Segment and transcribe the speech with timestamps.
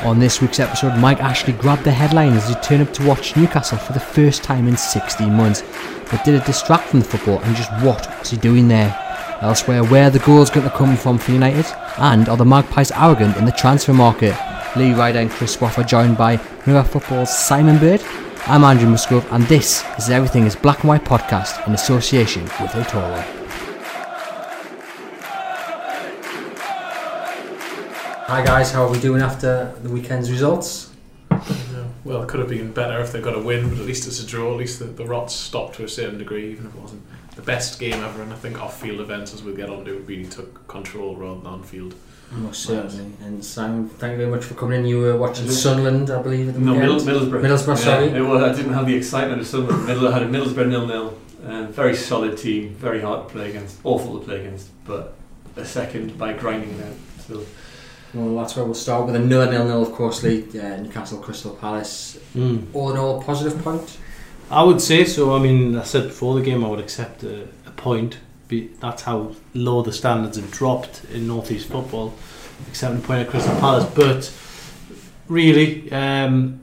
[0.00, 3.36] On this week's episode, Mike Ashley grabbed the headline as he turned up to watch
[3.36, 5.62] Newcastle for the first time in 16 months.
[6.10, 8.98] But did it distract from the football and just what was he doing there?
[9.40, 11.66] Elsewhere, where are the goals going to come from for United?
[11.98, 14.36] And are the Magpies arrogant in the transfer market?
[14.76, 18.02] Lee Ryder and Chris Swaffer joined by Mirror Football's Simon Bird.
[18.46, 22.72] I'm Andrew Musgrove and this is Everything is Black and White podcast in association with
[22.72, 23.43] Otoro.
[28.26, 30.90] Hi guys, how are we doing after the weekend's results?
[32.04, 34.22] Well, it could have been better if they got a win, but at least it's
[34.22, 34.52] a draw.
[34.52, 37.02] At least the, the Rots stopped to a certain degree, even if it wasn't
[37.36, 38.22] the best game ever.
[38.22, 41.46] And I think off-field events, as we'll get on to, really took control rather than
[41.46, 41.94] on-field.
[42.32, 43.12] Most certainly.
[43.22, 44.86] And Simon, thank you very much for coming in.
[44.86, 47.04] You were watching Sunderland, I believe, at the No, weekend.
[47.06, 47.42] Middles- Middlesbrough.
[47.42, 48.06] Middlesbrough, Yeah, sorry.
[48.08, 49.86] It was, I didn't have the excitement of Sunderland.
[49.86, 51.18] Middle had a Middlesbrough nil nil.
[51.46, 55.14] Um, very solid team, very hard to play against, awful to play against, but
[55.56, 56.94] a second by grinding it out.
[57.28, 57.44] So
[58.14, 60.44] Well, that's where we'll start with another nil-nil, of course, Lee.
[60.58, 62.18] Uh, Newcastle Crystal Palace.
[62.34, 62.66] Mm.
[62.72, 63.98] All in all, positive point.
[64.50, 65.34] I would say so.
[65.34, 68.18] I mean, I said before the game I would accept a, a point.
[68.46, 72.14] Be, that's how low the standards have dropped in North East football.
[72.68, 74.32] Accepting a point at Crystal Palace, but
[75.28, 76.60] really, um,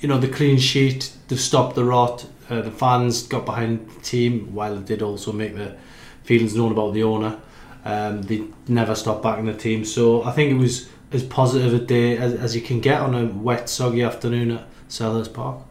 [0.00, 2.26] you know, the clean sheet, they've stopped the rot.
[2.50, 5.76] Uh, the fans got behind the team, while they did also make their
[6.24, 7.38] feelings known about the owner.
[7.84, 11.78] Um, they never stopped backing the team, so I think it was as positive a
[11.78, 15.62] day as, as you can get on a wet, soggy afternoon at Selhurst Park.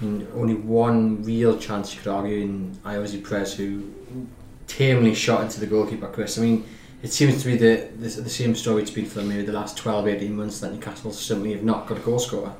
[0.00, 3.92] I mean, only one real chance you could argue in Ayoze Perez, who
[4.66, 6.38] tamely shot into the goalkeeper, Chris.
[6.38, 6.64] I mean,
[7.02, 9.76] it seems to be the, the, the same story it's been for maybe the last
[9.76, 12.52] 12, 18 months that Newcastle simply have not got a goal scorer.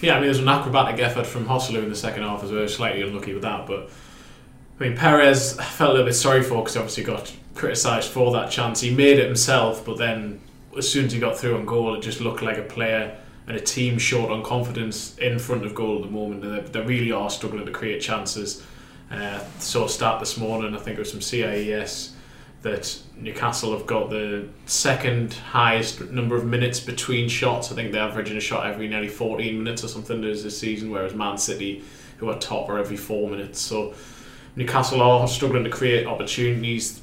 [0.00, 2.68] Yeah, I mean, there's an acrobatic effort from Joselu in the second half as well.
[2.68, 3.90] Slightly unlucky with that, but
[4.78, 8.10] I mean, Perez I felt a little bit sorry for because he obviously got criticised
[8.10, 8.80] for that chance.
[8.80, 10.40] He made it himself, but then
[10.76, 13.56] as soon as he got through on goal, it just looked like a player and
[13.56, 16.44] a team short on confidence in front of goal at the moment.
[16.44, 18.64] And they, they really are struggling to create chances.
[19.10, 22.12] Uh, saw start this morning, I think it was from CIES,
[22.62, 27.70] that Newcastle have got the second highest number of minutes between shots.
[27.70, 31.14] I think they're averaging a shot every nearly 14 minutes or something this season, whereas
[31.14, 31.84] Man City,
[32.18, 33.60] who are top, are every four minutes.
[33.60, 33.94] So
[34.56, 37.00] Newcastle are struggling to create opportunities.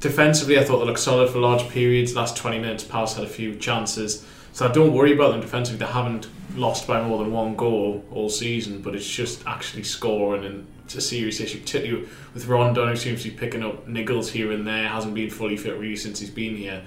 [0.00, 2.16] Defensively, I thought they looked solid for large periods.
[2.16, 4.24] Last 20 minutes, Palace had a few chances.
[4.52, 5.78] So I don't worry about them defensively.
[5.78, 10.44] They haven't lost by more than one goal all season, but it's just actually scoring
[10.44, 14.30] and it's a serious issue, particularly with Rondon, who seems to be picking up niggles
[14.30, 16.82] here and there, hasn't been fully fit really since he's been here.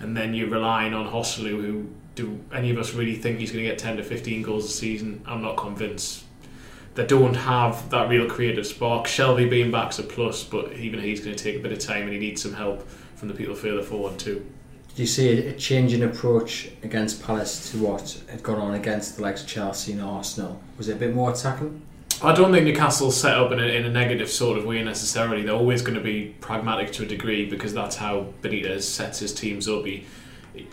[0.00, 3.64] And then you're relying on Joselu, who do any of us really think he's going
[3.64, 5.22] to get 10 to 15 goals a season?
[5.26, 6.24] I'm not convinced.
[6.98, 9.06] They don't have that real creative spark.
[9.06, 12.02] Shelvey being back's a plus, but even he's going to take a bit of time
[12.02, 14.44] and he needs some help from the people further forward too.
[14.88, 19.14] Did you see a, change in approach against Palace to what had gone on against
[19.14, 20.60] the likes of Chelsea and Arsenal?
[20.76, 21.80] Was it a bit more attacking?
[22.20, 25.42] I don't think Newcastle's set up in a, in a negative sort of way necessarily.
[25.42, 29.32] They're always going to be pragmatic to a degree because that's how Benitez sets his
[29.32, 29.84] teams up.
[29.84, 30.04] He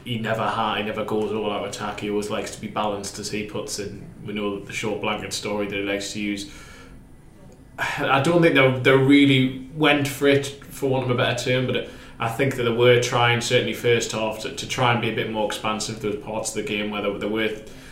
[0.03, 0.47] he never
[0.77, 1.99] he never goes all out attack.
[1.99, 3.91] He always likes to be balanced as he puts it.
[4.25, 6.51] We know the short blanket story that he likes to use.
[7.77, 11.67] I don't think they they really went for it for want of a better term,
[11.67, 11.89] but
[12.19, 15.15] I think that they were trying certainly first half to, to try and be a
[15.15, 16.01] bit more expansive.
[16.01, 17.49] Those parts of the game where they, they were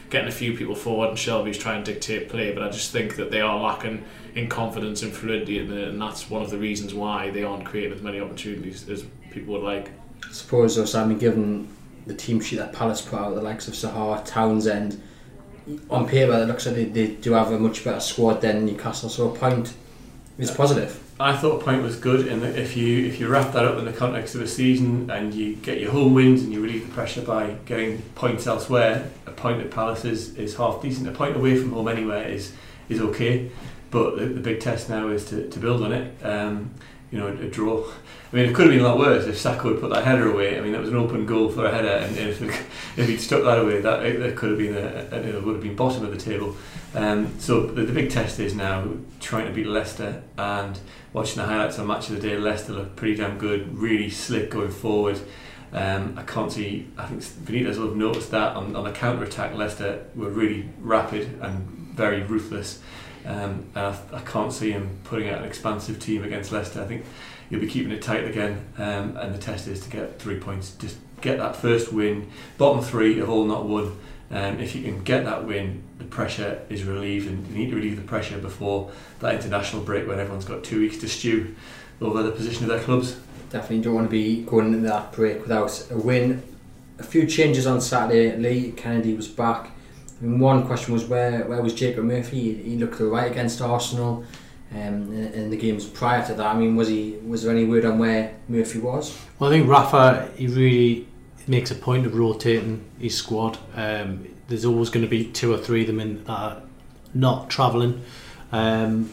[0.09, 3.15] getting a few people forward and Shelvey's trying to dictate play, but I just think
[3.15, 4.05] that they are lacking
[4.35, 7.43] in confidence and fluidity, at the minute, and that's one of the reasons why they
[7.43, 9.91] aren't creating as many opportunities as people would like.
[10.23, 11.67] I suppose though, Simon, given
[12.05, 15.01] the team sheet that Palace put out, the likes of Sahar, Townsend,
[15.89, 19.09] on paper it looks like they, they do have a much better squad than Newcastle.
[19.09, 19.73] So a point
[20.37, 20.99] is positive.
[21.19, 23.85] I thought a point was good, and if you if you wrap that up in
[23.85, 26.93] the context of a season and you get your home wins and you relieve the
[26.93, 31.07] pressure by getting points elsewhere, a point at Palace is, is half decent.
[31.07, 32.53] A point away from home anywhere is
[32.89, 33.51] is okay,
[33.91, 36.25] but the, the big test now is to, to build on it.
[36.25, 36.73] Um,
[37.13, 37.85] you know, a draw.
[38.31, 40.31] I mean, it could have been a lot worse if Sakho had put that header
[40.31, 40.57] away.
[40.57, 42.41] I mean, that was an open goal for a header, and if,
[42.97, 45.61] if he'd stuck that away, that it, could have been a, a, it would have
[45.61, 46.55] been bottom of the table.
[46.95, 48.87] Um, so the, the big test is now
[49.19, 50.79] trying to beat Leicester and
[51.13, 52.35] watching the highlights on Match of the Day.
[52.35, 55.19] Leicester look pretty damn good, really slick going forward.
[55.71, 56.87] Um, I can't see.
[56.97, 59.53] I think Benitez will have noticed that on, on the counter attack.
[59.53, 62.81] Leicester were really rapid and very ruthless.
[63.25, 66.81] Um, and I, I, can't see him putting out an expansive team against Leicester.
[66.81, 67.05] I think
[67.49, 68.65] he'll be keeping it tight again.
[68.77, 72.29] Um, and the test is to get three points, just get that first win.
[72.57, 73.97] Bottom three have all not won.
[74.29, 77.75] Um, if you can get that win, the pressure is relieved, and you need to
[77.75, 81.55] relieve the pressure before that international break when everyone's got two weeks to stew
[82.01, 83.15] over the position of their clubs.
[83.51, 86.41] Definitely don't want to be going into that break without a win.
[86.97, 88.35] A few changes on Saturday.
[88.35, 89.69] Lee Kenedy was back
[90.23, 92.39] mean, one question was where where was Jacob Murphy?
[92.39, 94.23] He, he looked right against Arsenal.
[94.71, 97.65] Um, in, in the games prior to that, I mean, was he was there any
[97.65, 99.15] word on where Murphy was?
[99.37, 101.07] Well, I think Rafa he really
[101.47, 103.59] makes a point of rotating his squad.
[103.75, 106.61] Um, there's always going to be two or three of them in that are
[107.13, 108.01] not travelling.
[108.51, 109.11] Um,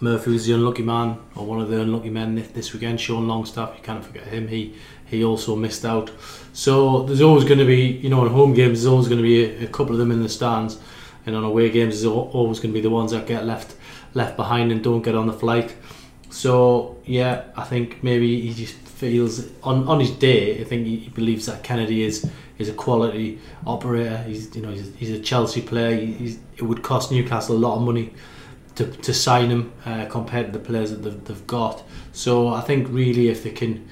[0.00, 3.00] Murphy was the unlucky man, or one of the unlucky men this weekend.
[3.00, 4.48] Sean Longstaff, you can't forget him.
[4.48, 4.74] He
[5.12, 6.10] he also missed out.
[6.52, 9.22] So there's always going to be, you know, in home games, there's always going to
[9.22, 10.78] be a, a couple of them in the stands,
[11.24, 13.76] and on away games, there's always going to be the ones that get left
[14.14, 15.74] left behind and don't get on the flight.
[16.30, 20.60] So yeah, I think maybe he just feels on, on his day.
[20.60, 24.18] I think he, believes that Kenedy is is a quality operator.
[24.18, 25.94] He's you know he's, he's a Chelsea player.
[25.94, 28.12] He's, it would cost Newcastle a lot of money
[28.76, 31.82] to, to sign him uh, compared to the players that they've, they've got.
[32.12, 33.88] So I think really if they can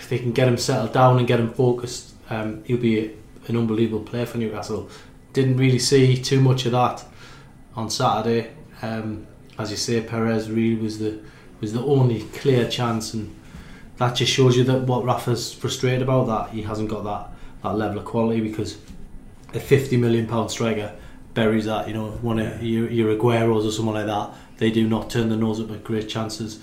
[0.00, 3.12] if they can get him settled down and get him focused, um, he'll be
[3.46, 4.88] an unbelievable player for Newcastle.
[5.32, 7.04] Didn't really see too much of that
[7.76, 8.50] on Saturday.
[8.82, 9.26] Um,
[9.58, 11.20] as you say, Perez really was the
[11.60, 13.38] was the only clear chance, and
[13.98, 17.28] that just shows you that what Rafa's frustrated about that he hasn't got that
[17.62, 18.78] that level of quality because
[19.52, 20.96] a 50 million pound striker
[21.34, 21.88] buries that.
[21.88, 25.28] You know, one of your, your Agueros or someone like that, they do not turn
[25.28, 26.58] their nose up at great chances.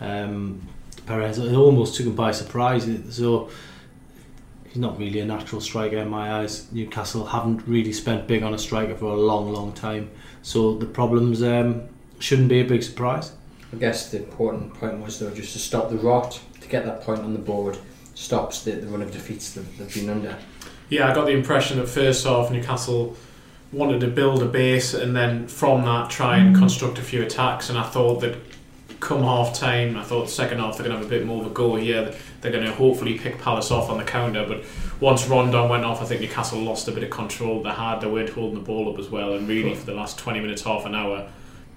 [0.00, 0.62] Um,
[1.08, 1.38] Perez.
[1.38, 2.86] It almost took him by surprise.
[3.10, 3.48] So
[4.64, 6.70] he's not really a natural striker in my eyes.
[6.70, 10.10] Newcastle haven't really spent big on a striker for a long, long time.
[10.42, 11.88] So the problems um,
[12.18, 13.32] shouldn't be a big surprise.
[13.72, 17.02] I guess the important point was though just to stop the rot, to get that
[17.02, 17.78] point on the board,
[18.14, 20.36] stops the, the run of defeats that they've been under.
[20.88, 23.16] Yeah, I got the impression that first off Newcastle
[23.72, 27.68] wanted to build a base and then from that try and construct a few attacks
[27.68, 28.47] and I thought that
[29.00, 31.42] come half time, I thought the second half they're going to have a bit more
[31.42, 32.14] of a go here.
[32.40, 34.44] They're going to hopefully pick Palace off on the counter.
[34.46, 34.64] But
[35.00, 37.62] once Rondon went off, I think Newcastle lost a bit of control.
[37.62, 39.34] They had, they weren't holding the ball up as well.
[39.34, 41.30] And really, for the last 20 minutes, half an hour,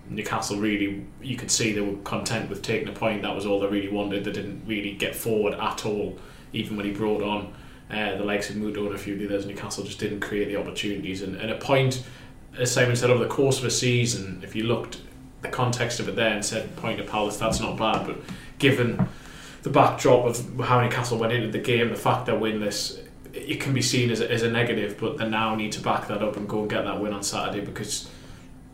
[0.09, 3.21] Newcastle really, you could see they were content with taking a point.
[3.21, 4.23] That was all they really wanted.
[4.23, 6.17] They didn't really get forward at all,
[6.53, 7.53] even when he brought on
[7.91, 9.45] uh, the likes of Muto and a few of the others.
[9.45, 11.21] Newcastle just didn't create the opportunities.
[11.21, 12.03] And, and a point,
[12.57, 14.97] as Simon said, over the course of a season, if you looked
[15.41, 18.05] the context of it there and said point to Palace, that's not bad.
[18.05, 18.17] But
[18.59, 19.07] given
[19.63, 22.99] the backdrop of how Newcastle went into the game, the fact they're winless,
[23.33, 24.97] it can be seen as a, as a negative.
[24.99, 27.23] But they now need to back that up and go and get that win on
[27.23, 28.09] Saturday because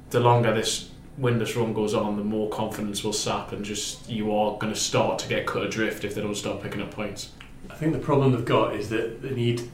[0.09, 4.35] the longer this winless run goes on, the more confidence will sap, and just you
[4.35, 7.31] are going to start to get cut adrift if they don't start picking up points.
[7.69, 9.69] I think the problem they've got is that they need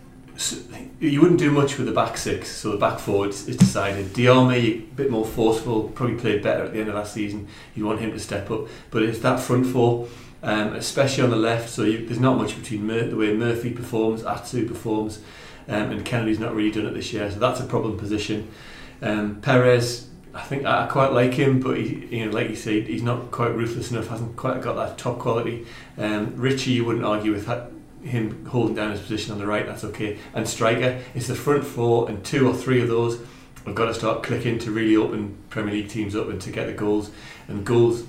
[0.99, 4.07] you wouldn't do much with the back six, so the back four is, decided.
[4.07, 7.47] Diame, a bit more forceful, probably played better at the end of last season.
[7.75, 10.07] You want him to step up, but it's that front four,
[10.41, 11.69] um, especially on the left.
[11.69, 15.19] So you, there's not much between Mur- the way Murphy performs, Atsu performs,
[15.67, 17.29] um, and Kenedy's not really done it this year.
[17.29, 18.49] So that's a problem position.
[19.01, 22.87] Um, Perez, I think I quite like him, but he, you know, like you said,
[22.87, 24.07] he's not quite ruthless enough.
[24.07, 25.67] Hasn't quite got that top quality.
[25.97, 27.72] Um, Ritchie, you wouldn't argue with that
[28.03, 30.17] him holding down his position on the right, that's okay.
[30.33, 33.19] And striker, it's the front four, and two or three of those
[33.65, 36.67] have got to start clicking to really open Premier League teams up and to get
[36.67, 37.11] the goals.
[37.47, 38.03] And goals,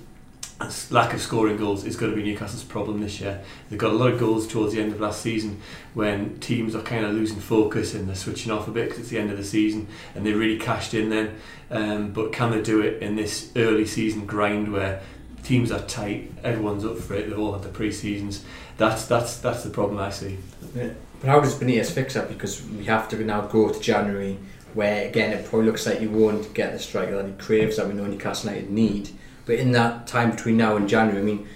[0.91, 3.43] lack of scoring goals is going to be Newcastle's problem this year.
[3.69, 5.61] They've got a lot of goals towards the end of last season
[5.95, 9.11] when teams are kind of losing focus and they're switching off a bit because it's
[9.11, 11.37] the end of the season and they really cashed in then.
[11.71, 15.03] Um, but can they do it in this early season grind where
[15.45, 18.45] teams are tight, everyone's up for it, they've all had the pre seasons?
[18.77, 20.39] that's that's that's the problem I see.
[20.75, 20.91] Yeah.
[21.21, 22.29] But how does Benitez fix that?
[22.29, 24.39] Because we have to now go to January,
[24.75, 27.87] where again it probably looks like he won't get the striker that he craves that
[27.87, 29.11] we know Newcastle United need.
[29.47, 31.47] But in that time between now and January, I mean,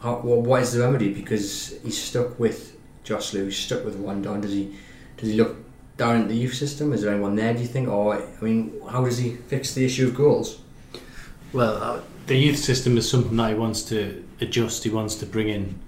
[0.00, 1.12] how, what is the remedy?
[1.12, 4.40] Because he's stuck with Joselu, he's stuck with Rondon.
[4.40, 4.74] Does he
[5.16, 5.56] does he look
[5.96, 6.92] down at the youth system?
[6.92, 7.52] Is there anyone there?
[7.52, 7.88] Do you think?
[7.88, 10.60] Or I mean, how does he fix the issue of goals?
[11.52, 14.84] Well, uh, the youth system is something that he wants to adjust.
[14.84, 15.78] He wants to bring in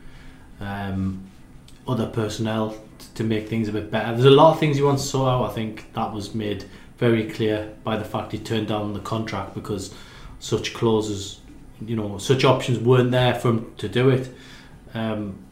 [0.61, 1.31] um,
[1.87, 2.77] other personnel
[3.15, 4.13] to make things a bit better.
[4.13, 5.51] There's a lot of things he wants to sort out.
[5.51, 6.65] I think that was made
[6.99, 9.95] very clear by the fact he turned down the contract because
[10.39, 11.41] such clauses,
[11.85, 14.29] you know, such options weren't there for him to do it.
[14.95, 15.45] Um,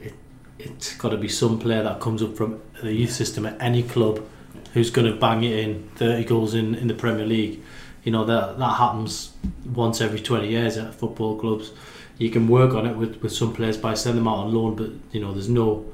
[0.00, 0.14] it
[0.58, 3.82] it's got to be some player that comes up from the youth system at any
[3.82, 4.24] club
[4.72, 7.62] who's going to bang it in 30 goals in, in the Premier League.
[8.04, 9.32] You know that that happens
[9.64, 11.72] once every 20 years at football clubs.
[12.18, 14.76] You can work on it with, with some players by sending them out on loan,
[14.76, 15.84] but you know there's no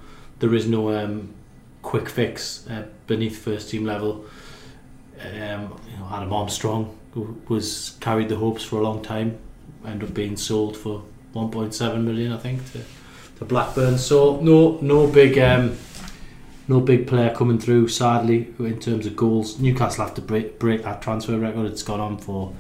[0.40, 1.33] there is no um,
[1.83, 4.25] quick fix uh, beneath first team level.
[5.21, 6.99] Um, you know, Adam Armstrong
[7.49, 9.38] was carried the hopes for a long time,
[9.85, 11.02] ended up being sold for
[11.35, 12.81] 1.7 million, I think, to,
[13.38, 13.99] to Blackburn.
[13.99, 15.76] So no no big um,
[16.71, 17.89] no big player coming through.
[17.89, 21.67] Sadly, in terms of goals, Newcastle have to break, break that transfer record.
[21.67, 22.55] It's gone on for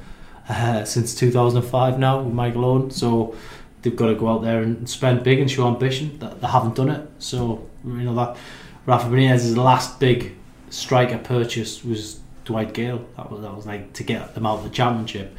[0.48, 2.90] uh, since 2005 now with Michael Owen.
[2.90, 3.36] So
[3.80, 6.18] they've got to go out there and spend big and show ambition.
[6.18, 7.08] That they haven't done it.
[7.20, 8.36] So you know that
[8.84, 10.34] Rafa Benitez's last big
[10.70, 13.06] striker purchase was Dwight Gayle.
[13.16, 15.36] That was that was like to get them out of the championship.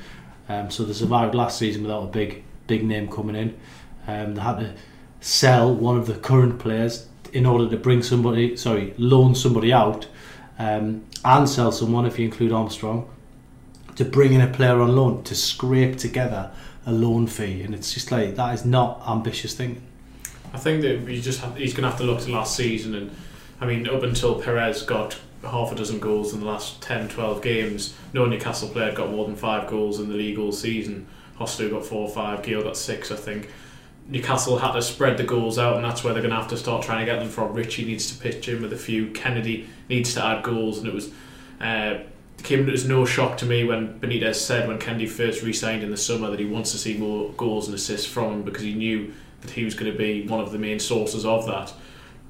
[0.47, 3.59] Um, so they survived last season without a big big name coming in.
[4.07, 4.73] Um, they had to
[5.19, 10.07] sell one of the current players in order to bring somebody, sorry, loan somebody out,
[10.59, 13.09] um, and sell someone if you include Armstrong,
[13.95, 16.51] to bring in a player on loan to scrape together
[16.85, 19.81] a loan fee, and it's just like that is not ambitious thing.
[20.53, 22.95] I think that we just have, he's going to have to look to last season,
[22.95, 23.11] and
[23.59, 27.41] I mean up until Perez got half a dozen goals in the last 10, 12
[27.41, 31.07] games, no Newcastle player got more than five goals in the league all season.
[31.39, 33.49] Joselu got four or five, Gayle got six, I think.
[34.11, 36.57] Newcastle had to spread the goals out, and that's where they're going to have to
[36.57, 37.53] start trying to get them from.
[37.53, 39.07] Ritchie needs to pitch in with a few.
[39.07, 41.11] Kenedy needs to add goals, and it was
[41.61, 41.99] uh,
[42.43, 45.97] came as no shock to me when Benitez said when Kenedy first re-signed in the
[45.97, 49.13] summer that he wants to see more goals and assists from him because he knew
[49.41, 51.73] that he was going to be one of the main sources of that.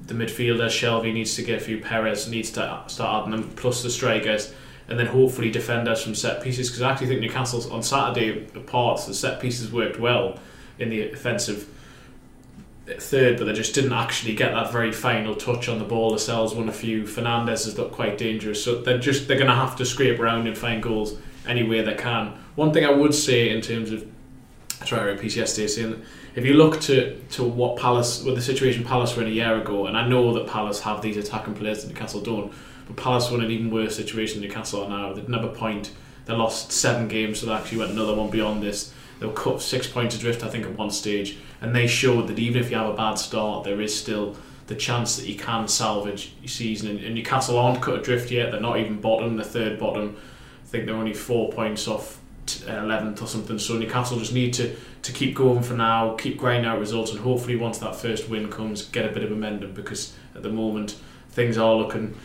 [0.06, 1.80] The midfielders, Shelvey needs to get a few.
[1.80, 4.54] Perez needs to start adding them, plus the strikers,
[4.88, 6.68] and then hopefully defenders from set pieces.
[6.68, 10.38] Because I actually think Newcastle's on Saturday apart the set pieces worked well
[10.78, 11.68] in the offensive
[12.86, 16.10] third, but they just didn't actually get that very final touch on the ball.
[16.10, 17.06] Lascelles won a few.
[17.06, 20.46] Fernandez has looked quite dangerous, so they're just they're going to have to scrape around
[20.46, 22.34] and find goals any way they can.
[22.54, 24.06] One thing I would say in terms of
[24.84, 26.02] sorry, I repeat yesterday saying
[26.34, 29.60] if you look to to what Palace, with the situation Palace were in a year
[29.60, 32.52] ago, and I know that Palace have these attacking players that Newcastle don't,
[32.86, 35.12] but Palace were in an even worse situation than Newcastle are now.
[35.12, 35.92] They didn't have a point.
[36.24, 39.62] They lost seven games, so they actually went another one beyond this they were cut
[39.62, 42.76] six points adrift, I think, at one stage, and they showed that even if you
[42.76, 44.36] have a bad start, there is still
[44.66, 46.88] the chance that you can salvage your season.
[46.90, 50.16] And, and Newcastle aren't cut adrift yet; they're not even bottom, the third bottom.
[50.64, 52.18] I think they're only four points off
[52.68, 53.60] uh, eleventh or something.
[53.60, 57.20] So Newcastle just need to to keep going for now, keep grinding out results, and
[57.20, 60.96] hopefully once that first win comes, get a bit of momentum because at the moment
[61.30, 62.16] things are looking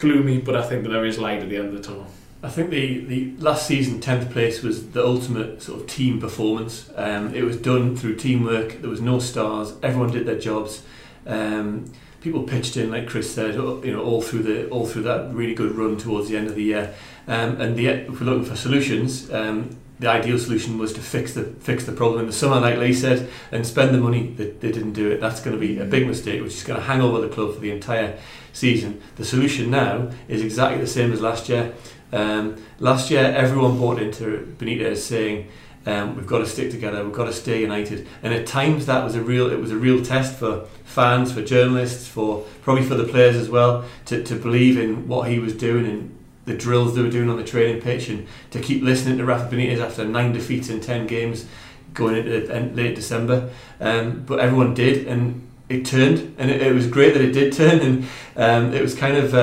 [0.00, 0.36] gloomy.
[0.36, 2.08] But I think that there is light at the end of the tunnel.
[2.44, 6.90] I think the, the last season, 10th place was the ultimate sort of team performance.
[6.96, 10.82] Um, it was done through teamwork, there was no stars, everyone did their jobs.
[11.24, 15.32] Um, people pitched in, like Chris said, you know, all through the all through that
[15.32, 16.94] really good run towards the end of the year.
[17.28, 21.34] Um, and the, if we're looking for solutions, um, the ideal solution was to fix
[21.34, 24.28] the fix the problem in the summer, like Lee said, and spend the money.
[24.34, 25.20] That they didn't do it.
[25.20, 27.54] That's going to be a big mistake, which is going to hang over the club
[27.54, 28.18] for the entire
[28.52, 29.00] season.
[29.16, 31.72] The solution now is exactly the same as last year.
[32.12, 35.48] Um, last year, everyone bought into Benitez saying,
[35.86, 37.02] um, "We've got to stick together.
[37.02, 39.76] We've got to stay united." And at times, that was a real it was a
[39.76, 44.34] real test for fans, for journalists, for probably for the players as well, to, to
[44.34, 47.80] believe in what he was doing and the drills they were doing on the training
[47.80, 51.46] pitch, and to keep listening to Rafa Benitez after nine defeats in ten games,
[51.94, 53.50] going into late December.
[53.80, 57.52] Um, but everyone did, and it turned, and it, it, was great that it did
[57.54, 58.04] turn, and
[58.36, 59.34] um, it was kind of.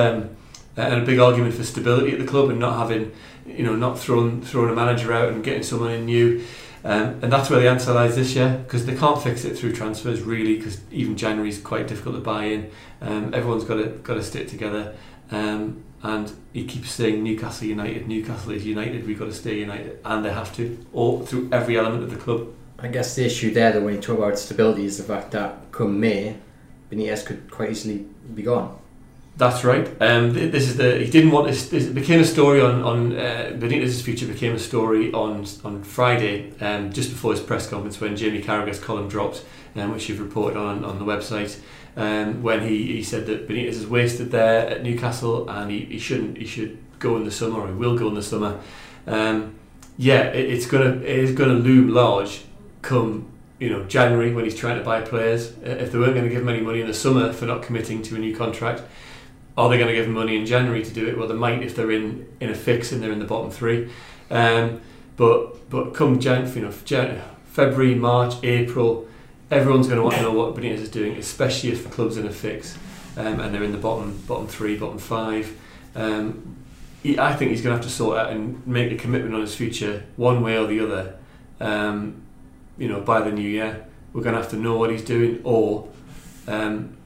[0.76, 3.12] And a big argument for stability at the club and not having,
[3.46, 6.44] you know, not throwing throwing a manager out and getting someone in new.
[6.82, 9.74] Um, and that's where the answer lies this year because they can't fix it through
[9.74, 12.70] transfers really because even January is quite difficult to buy in.
[13.02, 14.94] Um, everyone's got to got to stick together.
[15.30, 19.06] Um, and he keeps saying Newcastle United, Newcastle is united.
[19.06, 22.16] We've got to stay united, and they have to, all through every element of the
[22.16, 22.48] club.
[22.78, 25.70] I guess the issue there, that when you talk about stability, is the fact that
[25.72, 26.38] come May,
[26.90, 28.79] Benitez could quite easily be gone.
[29.40, 29.88] That's right.
[30.02, 31.70] Um, this is the he didn't want this.
[31.70, 36.52] This became a story on on uh, Benitez's future became a story on on Friday,
[36.60, 39.42] um, just before his press conference when Jamie Carragher's column dropped,
[39.76, 41.58] um, which you've reported on on the website.
[41.96, 45.98] Um, when he, he said that Benitez is wasted there at Newcastle and he, he
[45.98, 48.60] shouldn't he should go in the summer or he will go in the summer.
[49.06, 49.54] Um,
[49.96, 52.44] yeah, it, it's gonna it is gonna loom large
[52.82, 55.52] come you know, January when he's trying to buy players.
[55.62, 58.02] If they weren't going to give him any money in the summer for not committing
[58.04, 58.82] to a new contract,
[59.60, 61.18] are they going to give him money in January to do it?
[61.18, 63.90] Well, they might if they're in, in a fix and they're in the bottom three.
[64.30, 64.80] Um,
[65.16, 69.06] but but come Jan, you know, Jan, February, March, April,
[69.50, 72.26] everyone's going to want to know what Benitez is doing, especially if the club's in
[72.26, 72.78] a fix
[73.16, 75.56] um, and they're in the bottom bottom three, bottom five.
[75.94, 76.56] Um,
[77.02, 79.40] he, I think he's going to have to sort out and make a commitment on
[79.40, 81.16] his future, one way or the other.
[81.60, 82.22] Um,
[82.78, 85.40] you know, by the new year, we're going to have to know what he's doing,
[85.44, 85.88] or
[86.46, 86.96] um,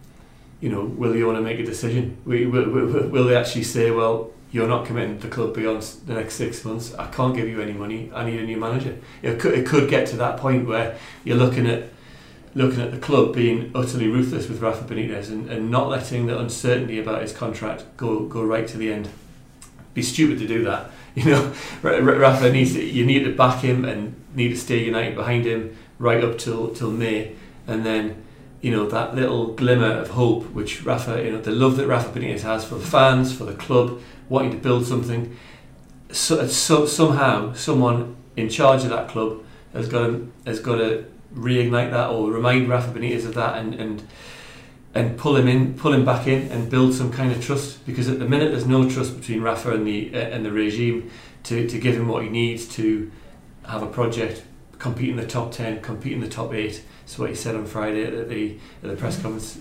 [0.64, 2.16] you know, will he want to make a decision?
[2.24, 6.14] Will, will, will they actually say, well, you're not committing to the club beyond the
[6.14, 6.94] next six months.
[6.94, 8.10] I can't give you any money.
[8.14, 8.96] I need a new manager.
[9.20, 11.90] It could, it could get to that point where you're looking at
[12.54, 16.38] looking at the club being utterly ruthless with Rafa Benitez and, and not letting the
[16.38, 19.10] uncertainty about his contract go go right to the end.
[19.92, 20.90] Be stupid to do that.
[21.16, 21.52] You know,
[21.82, 25.14] Ra- Ra- Rafa needs to, you need to back him and need to stay united
[25.14, 27.36] behind him right up till till May,
[27.68, 28.23] and then
[28.64, 32.18] you know that little glimmer of hope which Rafa, you know, the love that Rafa
[32.18, 35.36] Benitez has for the fans, for the club, wanting to build something.
[36.10, 39.44] So, so somehow, someone in charge of that club
[39.74, 41.04] has got to, has got to
[41.34, 44.08] reignite that or remind Rafa Benitez of that and and
[44.94, 47.84] and pull him in, pull him back in, and build some kind of trust.
[47.84, 51.10] Because at the minute, there's no trust between Rafa and the uh, and the regime
[51.42, 53.12] to, to give him what he needs to
[53.66, 54.42] have a project,
[54.78, 56.82] compete in the top ten, compete in the top eight.
[57.04, 59.60] That's what he said on Friday at the at the press conference.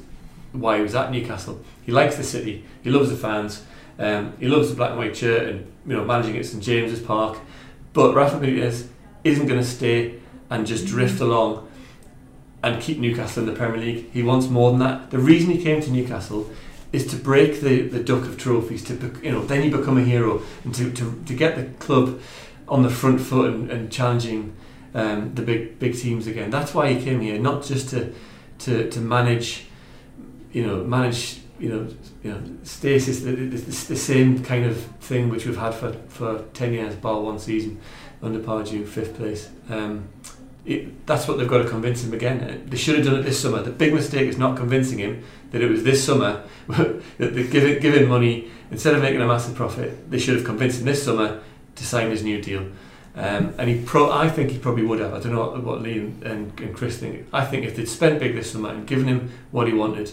[0.53, 1.59] Why he was at Newcastle.
[1.85, 2.63] He likes the city.
[2.83, 3.63] He loves the fans.
[3.99, 7.01] Um, he loves the black and white shirt and you know managing at St James's
[7.01, 7.39] Park.
[7.91, 8.87] But Rafa Benitez
[9.23, 10.19] isn't going to stay
[10.49, 11.69] and just drift along
[12.63, 14.11] and keep Newcastle in the Premier League.
[14.11, 15.11] He wants more than that.
[15.11, 16.49] The reason he came to Newcastle
[16.93, 18.83] is to break the, the duck of trophies.
[18.85, 21.65] To bec- you know, then you become a hero and to, to, to get the
[21.83, 22.21] club
[22.67, 24.55] on the front foot and, and challenging
[24.93, 26.49] um, the big big teams again.
[26.49, 28.13] That's why he came here, not just to
[28.59, 29.65] to, to manage,
[30.51, 31.87] you know, manage you know,
[32.23, 33.21] you know, stasis.
[33.21, 37.21] The, the, the, same kind of thing which we've had for, for ten years, bar
[37.21, 37.79] one season
[38.21, 39.49] under Pardew, fifth place.
[39.69, 40.09] Um,
[40.65, 42.41] it, that's what they've got to convince him again.
[42.41, 43.61] Uh, They should have done it this summer.
[43.61, 47.81] The big mistake is not convincing him that it was this summer that they give
[47.81, 50.09] give him money instead of making a massive profit.
[50.09, 51.41] They should have convinced him this summer
[51.75, 52.65] to sign his new deal.
[53.15, 55.13] Um, and he pro- I think he probably would have.
[55.13, 57.27] I don't know what, Lee and, and, and Chris think.
[57.31, 60.11] I think if they'd spent big this summer and given him what he wanted,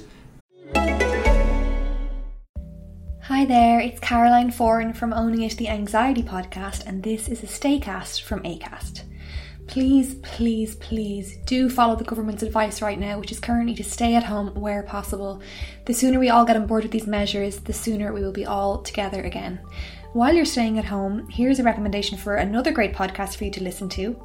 [3.30, 7.46] Hi there, it's Caroline Foran from Owning It the Anxiety podcast, and this is a
[7.46, 9.04] Staycast from ACAST.
[9.66, 14.16] Please, please, please do follow the government's advice right now, which is currently to stay
[14.16, 15.40] at home where possible.
[15.84, 18.46] The sooner we all get on board with these measures, the sooner we will be
[18.46, 19.60] all together again.
[20.12, 23.62] While you're staying at home, here's a recommendation for another great podcast for you to
[23.62, 24.20] listen to.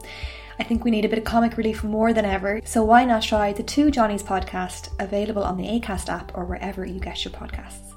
[0.58, 3.22] I think we need a bit of comic relief more than ever, so why not
[3.22, 7.34] try the Two Johnnies podcast, available on the ACAST app or wherever you get your
[7.36, 7.94] podcasts.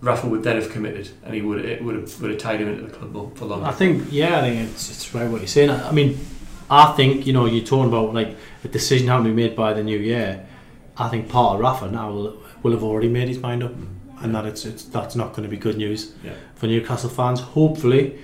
[0.00, 2.68] Rafa would then have committed, and he would it would have would have tied him
[2.68, 3.66] into the club for longer.
[3.66, 5.70] I think, yeah, I think it's, it's right what you're saying.
[5.70, 6.24] I I mean,
[6.70, 9.72] I think, you know, you're talking about like a decision having to be made by
[9.72, 10.46] the new year.
[10.96, 13.88] I think part of Rafa now will, will have already made his mind up, mm.
[14.22, 16.32] And that it's, it's that's not going to be good news Yeah.
[16.54, 17.40] for Newcastle fans.
[17.40, 18.18] Hopefully,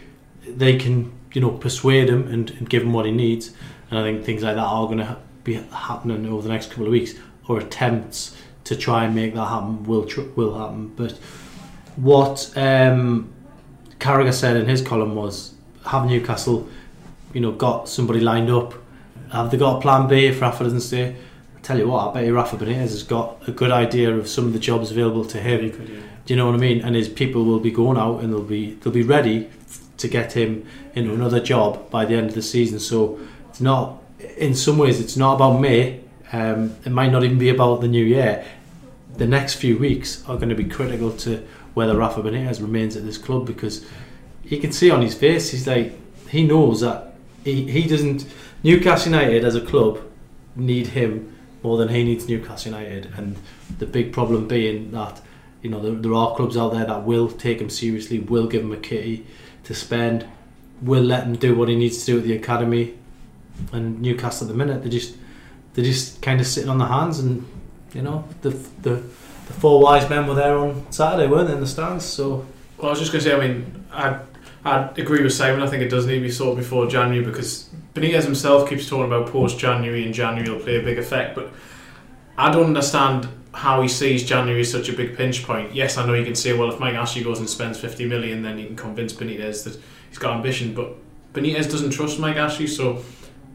[0.46, 3.52] they can, you know, persuade him and, and give him what he needs.
[3.90, 6.84] And I think things like that are going to be happening over the next couple
[6.86, 7.14] of weeks,
[7.48, 10.88] or attempts to try and make that happen will tr- will happen.
[10.94, 11.12] But
[11.96, 13.32] what um,
[13.98, 15.54] Carragher said in his column was,
[15.86, 16.68] have Newcastle,
[17.34, 18.74] you know, got somebody lined up?
[19.32, 21.16] Have they got a plan B if Rafa doesn't stay?
[21.62, 24.46] Tell you what, I bet you Rafa Benitez has got a good idea of some
[24.46, 25.70] of the jobs available to him.
[25.70, 26.00] Could, yeah.
[26.24, 26.82] Do you know what I mean?
[26.82, 29.50] And his people will be going out and they'll be they'll be ready
[29.98, 32.78] to get him into another job by the end of the season.
[32.80, 34.02] So it's not,
[34.36, 36.00] in some ways, it's not about May.
[36.32, 38.44] Um, it might not even be about the new year.
[39.16, 43.04] The next few weeks are going to be critical to whether Rafa Benitez remains at
[43.04, 43.84] this club because
[44.44, 45.92] you can see on his face he's like
[46.28, 48.26] he knows that he, he doesn't
[48.62, 50.00] Newcastle United as a club
[50.56, 53.12] need him more than he needs Newcastle United.
[53.16, 53.36] And
[53.78, 55.20] the big problem being that
[55.62, 58.62] you know there, there are clubs out there that will take him seriously will give
[58.62, 59.26] him a kitty
[59.64, 60.26] to spend
[60.80, 62.94] will let him do what he needs to do at the academy.
[63.72, 65.16] And Newcastle at the minute they just
[65.74, 67.46] they're just kind of sitting on their hands and
[67.92, 68.50] you know the
[68.82, 69.02] the
[69.46, 72.04] the four wise men were there on Saturday weren't they in the stands?
[72.04, 72.46] So
[72.80, 74.18] Well, I was just going to say, I mean, I
[74.64, 75.62] I agree with Simon.
[75.62, 79.06] I think it does need to be sorted before January because Benitez himself keeps talking
[79.06, 81.34] about post January and January will play a big effect.
[81.34, 81.50] But
[82.36, 85.74] I don't understand how he sees January as such a big pinch point.
[85.74, 88.42] Yes, I know you can say, well, if Mike Ashley goes and spends 50 million,
[88.42, 90.74] then he can convince Benitez that he's got ambition.
[90.74, 90.94] But
[91.32, 93.02] Benitez doesn't trust Mike Ashley, so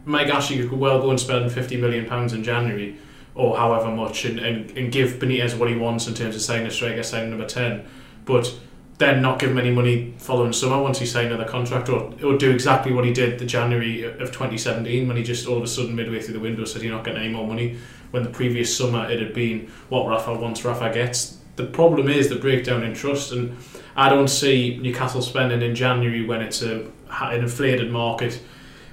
[0.04, 2.96] Mike Ashley could well go and spend fifty million pounds in January
[3.34, 6.66] or however much, and, and, and give Benitez what he wants in terms of signing
[6.66, 7.86] a striker, signing number ten,
[8.24, 8.54] but
[8.98, 12.38] then not give him any money following summer once he signed another contract, or, or
[12.38, 15.66] do exactly what he did the January of 2017 when he just all of a
[15.66, 17.76] sudden midway through the window said you're not getting any more money.
[18.10, 21.38] When the previous summer it had been what Rafa wants, Rafa gets.
[21.56, 23.56] The problem is the breakdown in trust, and
[23.96, 26.86] I don't see Newcastle spending in January when it's a
[27.20, 28.40] an inflated market,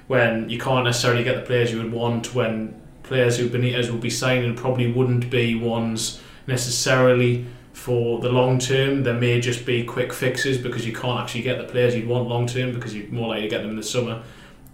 [0.06, 3.98] when you can't necessarily get the players you would want, when players who Benitez will
[3.98, 9.02] be signing probably wouldn't be ones necessarily for the long term.
[9.02, 12.28] There may just be quick fixes because you can't actually get the players you'd want
[12.28, 14.22] long term because you're more likely to get them in the summer.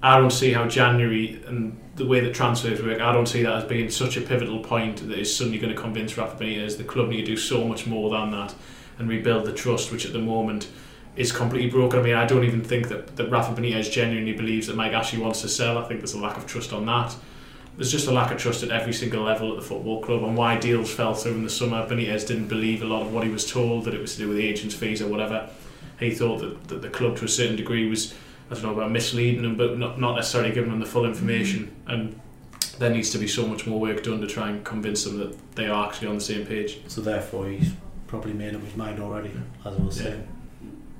[0.02, 3.52] I don't see how January and the way that transfers work, I don't see that
[3.52, 6.84] as being such a pivotal point that is suddenly going to convince Rafa Benitez the
[6.84, 8.54] club need to do so much more than that
[8.98, 10.68] and rebuild the trust, which at the moment
[11.16, 11.98] is completely broken.
[11.98, 15.18] I mean, I don't even think that, that Rafa Benitez genuinely believes that Mike Ashley
[15.18, 15.76] wants to sell.
[15.76, 17.14] I think there's a lack of trust on that
[17.76, 20.36] there's just a lack of trust at every single level at the football club and
[20.36, 21.86] why deals fell through in the summer.
[21.86, 24.28] Benitez didn't believe a lot of what he was told, that it was to do
[24.28, 25.48] with the agent's fees or whatever.
[25.98, 28.14] He thought that, that the club to a certain degree was,
[28.50, 31.66] I don't know about misleading him, but not, not necessarily giving them the full information.
[31.86, 31.90] Mm-hmm.
[31.90, 32.20] And
[32.78, 35.54] there needs to be so much more work done to try and convince them that
[35.54, 36.80] they are actually on the same page.
[36.88, 37.72] So therefore he's
[38.06, 39.30] probably made up his mind already,
[39.64, 40.04] as I was Yeah.
[40.04, 40.28] saying.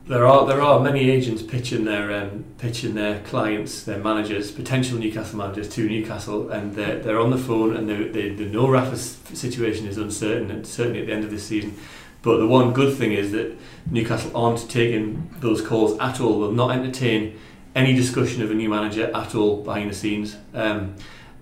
[0.06, 4.98] There are there are many agents pitching their um, pitching their clients, their managers, potential
[4.98, 8.68] Newcastle managers to Newcastle, and they're, they're on the phone and they they they know
[8.68, 11.76] Rafa's situation is uncertain, and certainly at the end of this season.
[12.22, 13.56] But the one good thing is that
[13.90, 16.38] Newcastle aren't taking those calls at all.
[16.38, 17.38] Will not entertain
[17.74, 20.36] any discussion of a new manager at all behind the scenes.
[20.52, 20.96] Um,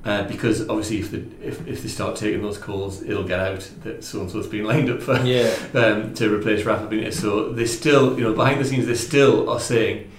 [0.09, 3.71] uh, because obviously, if, the, if if they start taking those calls, it'll get out
[3.83, 5.55] that so and so's been lined up for Yeah.
[5.75, 7.13] um, to replace Rafa Benitez.
[7.13, 10.11] So they still, you know, behind the scenes, they still are saying,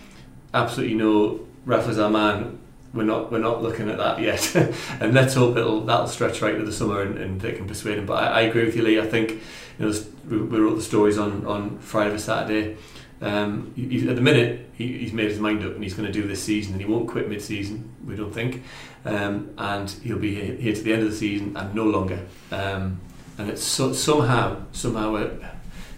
[0.54, 2.60] absolutely no, Rafa's our man.
[2.94, 4.56] We're not, we're not looking at that yet,
[5.00, 7.98] and let's hope it'll that'll stretch right to the summer and, and they can persuade
[7.98, 8.06] him.
[8.06, 9.00] But I, I agree with you, Lee.
[9.00, 9.32] I think
[9.80, 9.94] you know
[10.30, 12.78] we, we wrote the stories on on Friday or Saturday.
[13.22, 16.14] Um, he, at the minute, he, he's made his mind up and he's going to
[16.14, 17.94] do this season, and he won't quit mid-season.
[18.06, 18.64] We don't think,
[19.06, 22.20] um, and he'll be here, here to the end of the season and no longer.
[22.52, 23.02] Um,
[23.38, 25.32] and it's so, somehow, somehow, a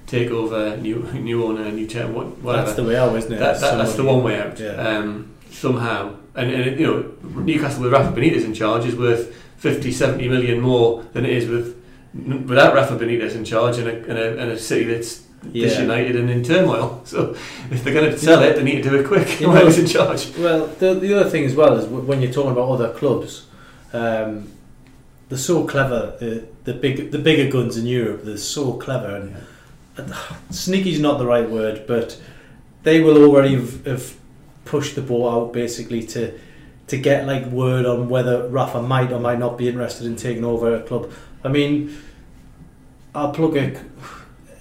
[0.07, 2.65] takeover, new new owner, new chair, whatever.
[2.65, 3.39] That's the way out, isn't it?
[3.39, 4.59] That, that, that's the one way out.
[4.59, 4.71] Yeah.
[4.71, 9.91] Um, somehow, and, and you know, Newcastle with Rafa Benitez in charge is worth 50,
[9.91, 11.81] 70 million more than it is with
[12.13, 15.67] without Rafa Benitez in charge in a, in a, in a city that's Yeah.
[15.67, 17.01] disunited and in turmoil.
[17.05, 17.35] So
[17.71, 19.39] if they're going to sell it, they need to do it quick.
[19.41, 20.35] You know- in charge.
[20.37, 23.47] Well, the, the other thing as well is when you're talking about other clubs,
[23.93, 24.51] um,
[25.29, 26.15] they're so clever.
[26.19, 29.15] The, the big, the bigger guns in Europe, they're so clever.
[29.97, 30.13] And
[30.51, 32.21] sneaky's not the right word, but
[32.83, 34.15] they will already have, have
[34.65, 36.39] pushed the ball out basically to
[36.87, 40.43] to get like word on whether Rafa might or might not be interested in taking
[40.43, 41.09] over a club.
[41.41, 41.97] I mean,
[43.15, 43.81] I'll plug a,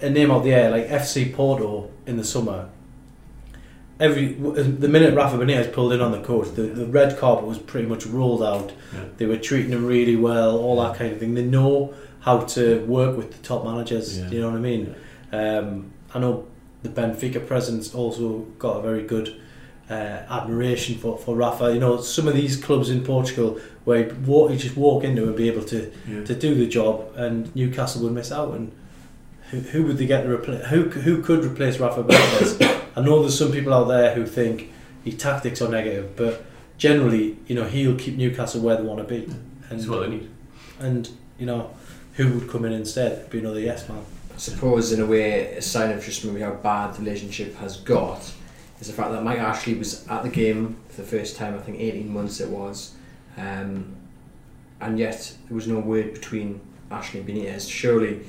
[0.00, 2.68] a name out the air like FC Porto in the summer.
[3.98, 7.58] Every the minute Rafa Benitez pulled in on the coach, the, the red carpet was
[7.58, 8.72] pretty much rolled out.
[8.94, 9.04] Yeah.
[9.18, 11.34] They were treating him really well, all that kind of thing.
[11.34, 14.18] They know how to work with the top managers.
[14.18, 14.28] Yeah.
[14.28, 14.94] Do you know what I mean?
[15.32, 16.46] Um, I know
[16.82, 19.38] the Benfica president's also got a very good
[19.90, 19.92] uh,
[20.30, 21.74] admiration for, for Rafa.
[21.74, 25.24] You know, some of these clubs in Portugal where you, walk, you just walk into
[25.24, 26.24] and be able to, Yeah.
[26.24, 28.54] to do the job, and Newcastle would miss out.
[28.54, 28.72] And
[29.50, 30.64] who, who would they get to replace?
[30.66, 32.80] Who who could replace Rafa Benitez?
[32.96, 34.70] I know there's some people out there who think
[35.04, 36.44] his tactics are negative, but
[36.78, 39.24] generally, you know, he'll keep Newcastle where they want to be.
[39.24, 40.30] And That's what they need.
[40.80, 41.08] and
[41.38, 41.70] you know,
[42.14, 43.30] who would come in instead?
[43.30, 44.04] Be another yes man.
[44.34, 47.76] I suppose in a way a sign of just maybe how bad the relationship has
[47.78, 48.32] got
[48.80, 51.58] is the fact that Mike Ashley was at the game for the first time I
[51.58, 52.94] think 18 months it was
[53.36, 53.94] um,
[54.80, 56.60] and yet there was no word between
[56.90, 58.20] Ashley and Benitez surely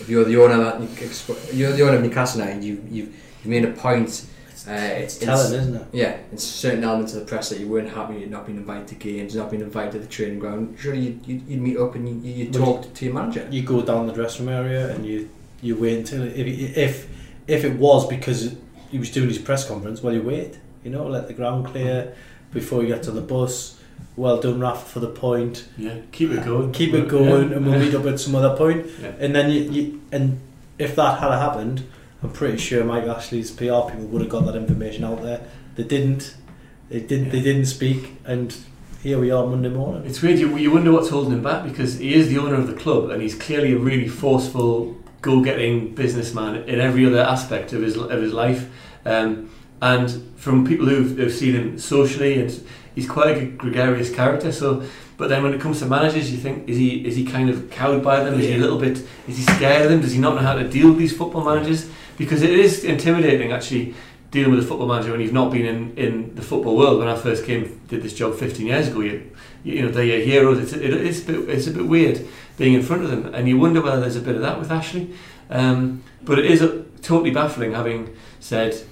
[0.00, 3.46] if you're the owner of that you're the owner of Newcastle United you, you've, you've
[3.46, 4.26] made a point
[4.68, 5.86] uh, It's telling, isn't it?
[5.92, 8.88] yeah, in certain elements of the press that you weren't happy you'd not been invited
[8.88, 10.76] to games, not being invited to the training ground.
[10.78, 13.46] Surely you'd, you'd, you'd meet up and you, you'd Well, talk to your manager.
[13.50, 15.30] You go down the dressing room area and you
[15.62, 17.08] you wait until if if
[17.46, 18.56] if it was because
[18.90, 20.58] he was doing his press conference, well, you wait.
[20.82, 22.14] You know, let the ground clear
[22.52, 23.75] before you get to the bus.
[24.16, 25.68] Well done, Rafa, for the point.
[25.76, 26.72] Yeah, keep it going.
[26.72, 28.86] Keep it going, and we'll meet up at some other point.
[29.00, 29.12] Yeah.
[29.18, 30.40] And then you, you and
[30.78, 31.86] if that had happened,
[32.22, 35.46] I'm pretty sure Mike Ashley's PR people would have got that information out there.
[35.74, 36.34] They didn't.
[36.88, 37.30] They didn't.
[37.30, 38.56] They didn't speak, and
[39.06, 40.04] here we are Monday morning.
[40.04, 40.38] It's weird.
[40.38, 43.10] You, you wonder what's holding him back because he is the owner of the club
[43.10, 48.10] and he's clearly a really forceful, go-getting businessman in every other aspect of his of
[48.10, 48.68] his life.
[49.04, 54.50] Um, and from people who've, who've seen him socially, and he's quite a gregarious character.
[54.50, 54.82] So,
[55.16, 57.70] but then when it comes to managers, you think is he is he kind of
[57.70, 58.40] cowed by them?
[58.40, 58.98] Is he a little bit?
[59.28, 60.00] Is he scared of them?
[60.00, 61.88] Does he not know how to deal with these football managers?
[62.18, 63.94] Because it is intimidating actually
[64.32, 66.98] dealing with a football manager when you've not been in, in the football world.
[66.98, 69.30] When I first came did this job 15 years ago, you
[69.62, 70.58] you know they're your heroes.
[70.58, 73.46] It's it, it's a bit it's a bit weird being in front of them, and
[73.48, 75.14] you wonder whether there's a bit of that with Ashley.
[75.50, 78.82] Um, but it is a, totally baffling having said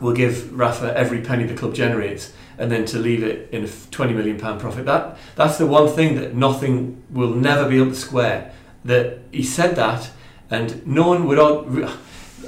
[0.00, 3.68] we'll give Rafa every penny the club generates and then to leave it in a
[3.68, 4.84] 20 million pound profit.
[4.86, 8.52] That that's the one thing that nothing will never be able to square.
[8.84, 10.10] That he said that
[10.50, 11.38] and no one would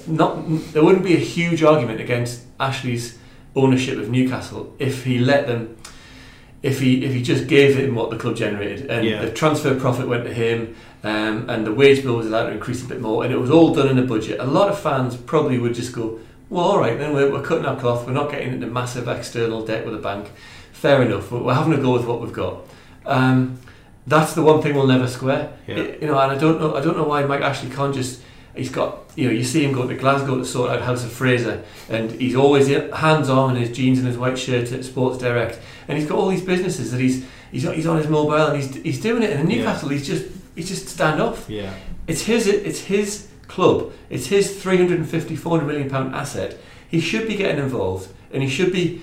[0.06, 3.18] not there wouldn't be a huge argument against Ashley's
[3.56, 5.76] ownership of Newcastle if he let them
[6.62, 8.90] if he if he just gave him what the club generated.
[8.90, 9.24] And Yeah.
[9.24, 12.82] the transfer profit went to him um, and the wage bill was allowed to increase
[12.82, 14.40] a bit more and it was all done in a budget.
[14.40, 16.18] A lot of fans probably would just go
[16.50, 19.64] well all right then we're, we're cutting our cloth we're not getting into massive external
[19.64, 20.30] debt with a bank
[20.72, 22.60] fair enough we're, we're having to go with what we've got
[23.06, 23.58] um,
[24.06, 25.76] that's the one thing we'll never square Yeah.
[25.76, 28.22] It- you know and I don't know I don't know why Mike Ashley can't just
[28.56, 31.12] he's got you know you see him going to Glasgow to sort out House of
[31.12, 35.18] Fraser and he's always hands on in his jeans and his white shirt at Sports
[35.18, 38.56] Direct and he's got all these businesses that he's he's, he's on his mobile and
[38.62, 39.56] he's, he's doing it and in Yeah.
[39.58, 41.72] Newcastle he's just he's just stand off Yeah.
[42.06, 43.92] it's his it's his club.
[44.10, 46.56] It's his 350 400 million pound asset.
[46.88, 49.02] He should be getting involved and he should be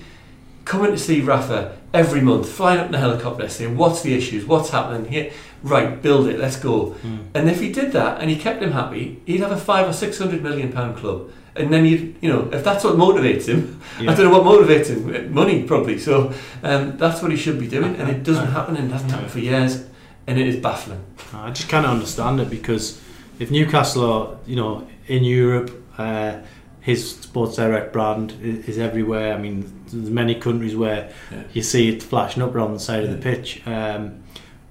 [0.64, 4.44] coming to see Rafa every month flying up in a helicopter saying what's the issues?
[4.44, 5.32] What's happening here?
[5.62, 6.94] Right build it let's go.
[7.34, 9.92] And if he did that and he kept him happy he'd have a five or
[9.92, 11.30] six hundred million pound club.
[11.54, 14.10] And then you you know if that's what motivates him Yeah.
[14.10, 15.98] I don't know what motivates him money probably.
[15.98, 16.32] So
[16.62, 19.30] um, that's what he should be doing and it doesn't happen and it hasn't happened
[19.30, 19.84] for years
[20.26, 21.02] and it is baffling.
[21.32, 23.00] I just can't understand it because
[23.38, 26.38] if Newcastle are, you know, in Europe, uh,
[26.80, 29.34] his Sports Direct brand is, is everywhere.
[29.34, 31.42] I mean, there's many countries where Yeah.
[31.52, 33.60] you see it flashing up around the side of the pitch.
[33.66, 34.22] Um,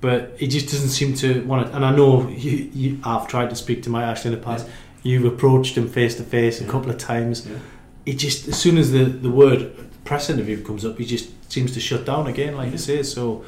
[0.01, 1.73] but he just doesn't seem to want it.
[1.73, 4.67] And I know you, you, I've tried to speak to Mike Ashley in the past.
[5.03, 6.69] You've approached him face to face a Yeah.
[6.71, 7.45] couple of times.
[7.47, 7.57] Yeah.
[8.05, 9.71] It just as soon as the the word
[10.03, 13.01] press interview comes up, he just seems to shut down again, like you say.
[13.03, 13.43] So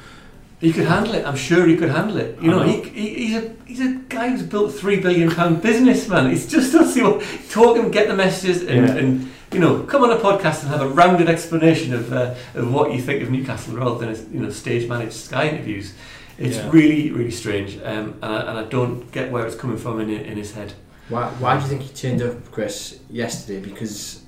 [0.60, 1.24] He could handle it.
[1.26, 2.42] I'm sure he could handle it.
[2.42, 2.72] You know, know.
[2.72, 6.32] He, he, he's a he's a guy who's built three billion pound business, man.
[6.32, 8.96] It's just see what talk and get the messages and, Yeah.
[8.96, 12.74] and you know come on a podcast and have a rounded explanation of uh, of
[12.74, 15.94] what you think of Newcastle rather than you know stage managed Sky interviews.
[16.40, 16.70] It's Yeah.
[16.72, 20.10] really really strange, um, and I, and I don't get where it's coming from in
[20.10, 20.74] in his head.
[21.10, 23.62] Why, why do you think he turned up, Chris, yesterday?
[23.62, 24.24] Because,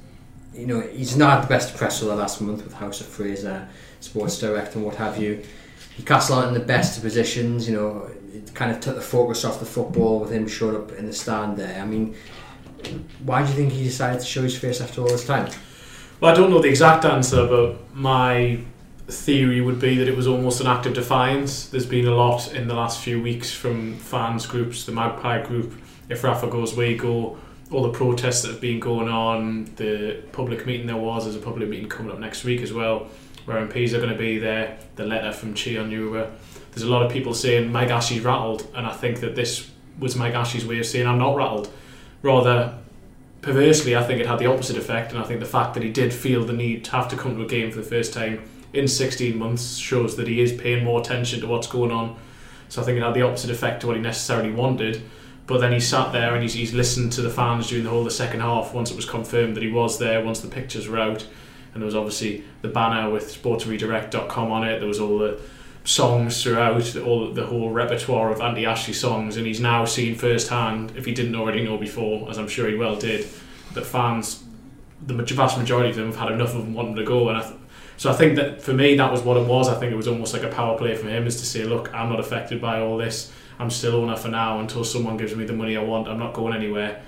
[0.54, 3.08] you know, he's not had the best press for the last month with House of
[3.08, 3.68] Fraser,
[4.00, 5.44] Sports Direct, and what have you.
[5.99, 9.43] Newcastle aren't in the best of positions, you know, it kind of took the focus
[9.43, 11.81] off the football with him showing up in the stand there.
[11.81, 12.15] I mean,
[13.25, 15.51] why do you think he decided to show his face after all this time?
[16.19, 18.59] Well, I don't know the exact answer, but my
[19.07, 21.67] theory would be that it was almost an act of defiance.
[21.67, 25.73] There's been a lot in the last few weeks from fans groups, the Magpie group.
[26.07, 27.38] If Rafa goes, we go.
[27.71, 31.39] All the protests that have been going on, the public meeting there was, there's a
[31.39, 33.09] public meeting coming up next week as well,
[33.45, 34.78] where MPs are going to be there.
[34.95, 36.32] The letter from Chi Onwurah.
[36.71, 40.65] There's a lot of people saying Ashley's rattled, and I think that this was Ashley's
[40.65, 41.71] way of saying I'm not rattled.
[42.21, 42.78] Rather,
[43.41, 45.89] perversely, I think it had the opposite effect, and I think the fact that he
[45.89, 48.43] did feel the need to have to come to a game for the first time
[48.73, 52.17] in 16 months shows that he is paying more attention to what's going on.
[52.69, 55.02] So I think it had the opposite effect to what he necessarily wanted.
[55.47, 57.99] But then he sat there and he's, he's listened to the fans during the whole
[57.99, 60.88] of the second half once it was confirmed that he was there, once the pictures
[60.88, 61.25] were out.
[61.73, 65.39] And there was obviously the banner with sportsredirect.com on it, there was all the
[65.84, 70.93] songs throughout, all the whole repertoire of Andy Ashley songs, and he's now seen firsthand,
[70.95, 73.27] if he didn't already know before, as I'm sure he well did,
[73.73, 74.43] that fans,
[75.05, 77.29] the vast majority of them, have had enough of him wanting to go.
[77.29, 77.55] And I th-
[77.97, 79.67] so I think that for me, that was what it was.
[79.67, 81.93] I think it was almost like a power play for him, is to say, look,
[81.93, 83.32] I'm not affected by all this.
[83.60, 86.08] I'm still owner for now until someone gives me the money I want.
[86.08, 87.01] I'm not going anywhere.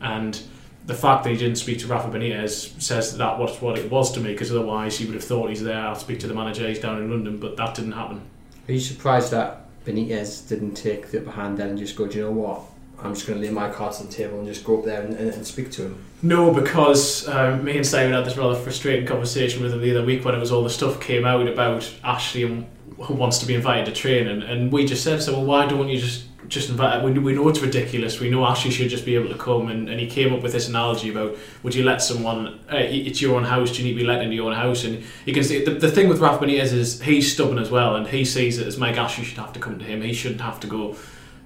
[0.00, 0.40] And
[0.86, 3.90] the fact that he didn't speak to Rafa Benitez says that, that was what it
[3.90, 5.80] was to me, because otherwise he would have thought he's there.
[5.80, 6.66] I'll speak to the manager.
[6.68, 8.22] He's down in London, but that didn't happen.
[8.68, 12.18] Are you surprised that Benitez didn't take the upper hand then and just go, do
[12.18, 12.62] you know what?
[12.98, 15.02] I'm just going to lay my cards on the table and just go up there
[15.02, 16.04] and, and, and speak to him.
[16.22, 20.04] No, because um, me and Simon had this rather frustrating conversation with him the other
[20.04, 22.66] week when it was all the stuff came out about Ashley and
[22.98, 25.66] who wants to be invited to train, and, and we just said, so well, why
[25.66, 27.02] don't you just just invite?
[27.02, 28.20] We, we know it's ridiculous.
[28.20, 30.52] We know Ashley should just be able to come, and, and he came up with
[30.52, 32.60] this analogy about would you let someone?
[32.70, 33.72] Uh, it's your own house.
[33.72, 34.84] Do you need to be let into your own house?
[34.84, 37.96] And you can see the, the thing with Rafa Benitez is he's stubborn as well,
[37.96, 40.02] and he sees it as Mike Ashley should have to come to him.
[40.02, 40.96] He shouldn't have to go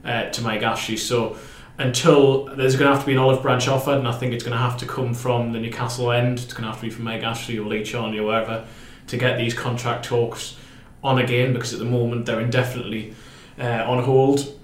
[0.05, 0.97] uh, to Mike Ashley.
[0.97, 1.37] So
[1.79, 4.45] until there's going to have to be an olive branch offered, and I think it's
[4.45, 6.39] going to have to come from the Newcastle end.
[6.39, 8.67] It's going to have to be from Mike Ashley or Lee Charnley or wherever
[9.07, 10.57] to get these contract talks
[11.03, 13.15] on again because at the moment they're indefinitely
[13.59, 14.60] uh, on hold.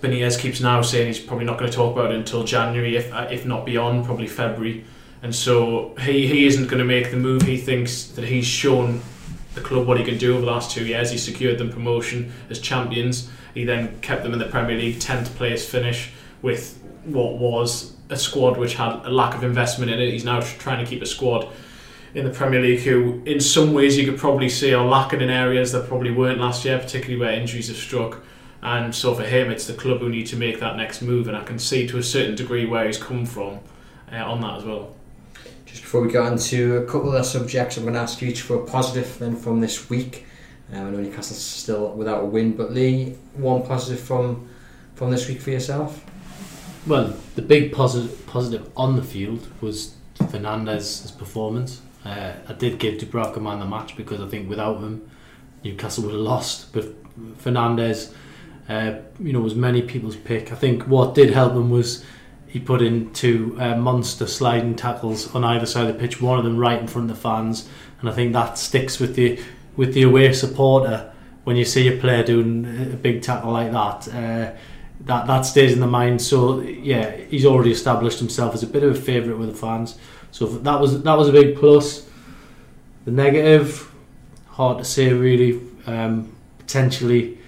[0.00, 3.12] Benitez keeps now saying he's probably not going to talk about it until January, if
[3.12, 4.84] uh, if not beyond, probably February.
[5.22, 7.42] And so he, he isn't going to make the move.
[7.42, 9.02] He thinks that he's shown
[9.54, 11.10] the club what he can do over the last two years.
[11.10, 13.28] He secured them promotion as champions.
[13.52, 18.16] He then kept them in the Premier League 10th place finish with what was a
[18.16, 20.10] squad which had a lack of investment in it.
[20.10, 21.48] He's now trying to keep a squad
[22.14, 25.30] in the Premier League who, in some ways, you could probably see are lacking in
[25.30, 28.22] areas that probably weren't last year, particularly where injuries have struck.
[28.62, 31.36] And so for him, it's the club who need to make that next move, and
[31.36, 33.60] I can see to a certain degree where he's come from
[34.12, 34.94] uh, on that as well.
[35.64, 38.20] Just before we get on to a couple of the subjects, I'm going to ask
[38.20, 40.26] you each for a positive then from this week.
[40.72, 44.48] Um, I know Newcastle's still without a win, but Lee, one positive from
[44.94, 46.04] from this week for yourself.
[46.86, 49.94] Well, the big positive positive on the field was
[50.30, 51.80] Fernandez's performance.
[52.04, 55.10] Uh, I did give Dubravka man the match because I think without him,
[55.64, 56.72] Newcastle would have lost.
[56.72, 56.86] But
[57.38, 58.14] Fernandez,
[58.68, 60.52] uh, you know, was many people's pick.
[60.52, 62.04] I think what did help him was
[62.46, 66.20] he put in two uh, monster sliding tackles on either side of the pitch.
[66.20, 67.68] One of them right in front of the fans,
[68.00, 69.40] and I think that sticks with the
[69.76, 71.12] with the away supporter
[71.44, 74.08] when you see a player doing a big tackle like that.
[74.08, 74.56] Uh,
[75.02, 76.20] that that stays in the mind.
[76.20, 79.98] So yeah, he's already established himself as a bit of a favourite with the fans.
[80.30, 82.06] So that was that was a big plus.
[83.04, 83.90] The negative,
[84.48, 85.60] hard to say really.
[85.86, 87.38] Um, potentially,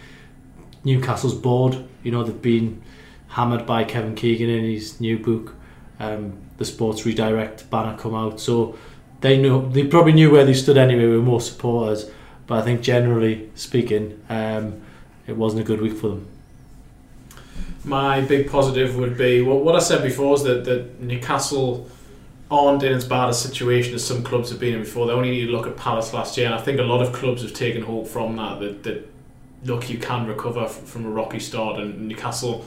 [0.84, 1.84] Newcastle's board.
[2.02, 2.82] You know they've been
[3.28, 5.54] hammered by Kevin Keegan in his new book,
[5.98, 8.40] um, the Sports Redirect banner come out.
[8.40, 8.76] So
[9.20, 12.10] they knew they probably knew where they stood anyway with more supporters.
[12.46, 14.82] But I think generally speaking, um,
[15.26, 16.26] it wasn't a good week for them.
[17.84, 21.88] My big positive would be what I said before is that, that Newcastle
[22.50, 25.06] aren't in as bad a situation as some clubs have been in before.
[25.06, 27.12] They only need to look at Palace last year, and I think a lot of
[27.12, 28.60] clubs have taken hope from that.
[28.60, 29.11] That, that
[29.64, 32.64] look, you can recover from a rocky start, and Newcastle.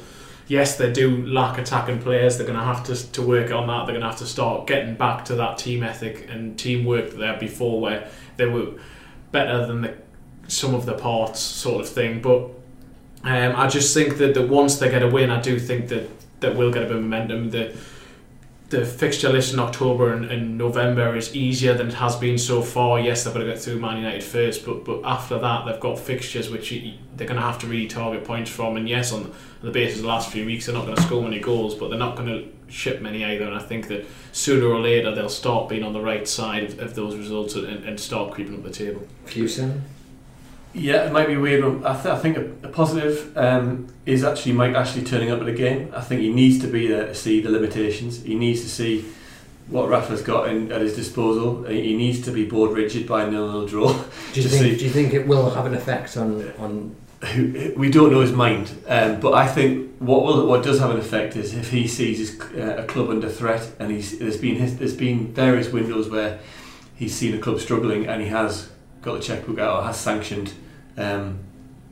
[0.48, 2.38] Yes, they do lack attacking players.
[2.38, 3.86] They're going to have to, to work on that.
[3.86, 7.18] They're going to have to start getting back to that team ethic and teamwork that
[7.18, 8.74] they had before, where they were
[9.32, 9.96] better than the
[10.48, 12.22] some of the parts sort of thing.
[12.22, 12.52] But
[13.24, 16.08] um, I just think that, that once they get a win, I do think that
[16.42, 17.50] that will get a bit of momentum.
[17.50, 17.76] The
[18.70, 22.62] the fixture list in October and, and, November is easier than it has been so
[22.64, 23.00] far.
[23.00, 26.00] Yes, they've got to get through Man United first, but but after that, they've got
[26.00, 28.76] fixtures which they're going to have to really target points from.
[28.78, 31.22] And yes, on the basis of the last few weeks, they're not going to score
[31.22, 33.46] many goals, but they're not going to ship many either.
[33.46, 36.80] And I think that sooner or later, they'll start being on the right side of,
[36.80, 39.08] of those results and, and start creeping up the table.
[39.28, 39.82] Fusen?
[40.76, 41.64] Yeah, it might be weird.
[41.86, 45.46] I, th- I think a, a positive um, is actually Mike Ashley turning up at
[45.46, 45.92] the game.
[45.96, 48.22] I think he needs to be there to see the limitations.
[48.24, 49.06] He needs to see
[49.68, 51.64] what Rafa's got in, at his disposal.
[51.64, 53.94] He needs to be bored rigid by a nil-nil draw.
[54.34, 56.96] Do you, think, do you think it will have an effect on on?
[57.76, 60.98] We don't know his mind, um, but I think what will what does have an
[60.98, 64.58] effect is if he sees his, uh, a club under threat, and he's there's been
[64.58, 66.40] his, there's been various windows where
[66.96, 68.70] he's seen a club struggling, and he has
[69.02, 70.54] got the checkbook out or has sanctioned
[70.98, 71.40] um,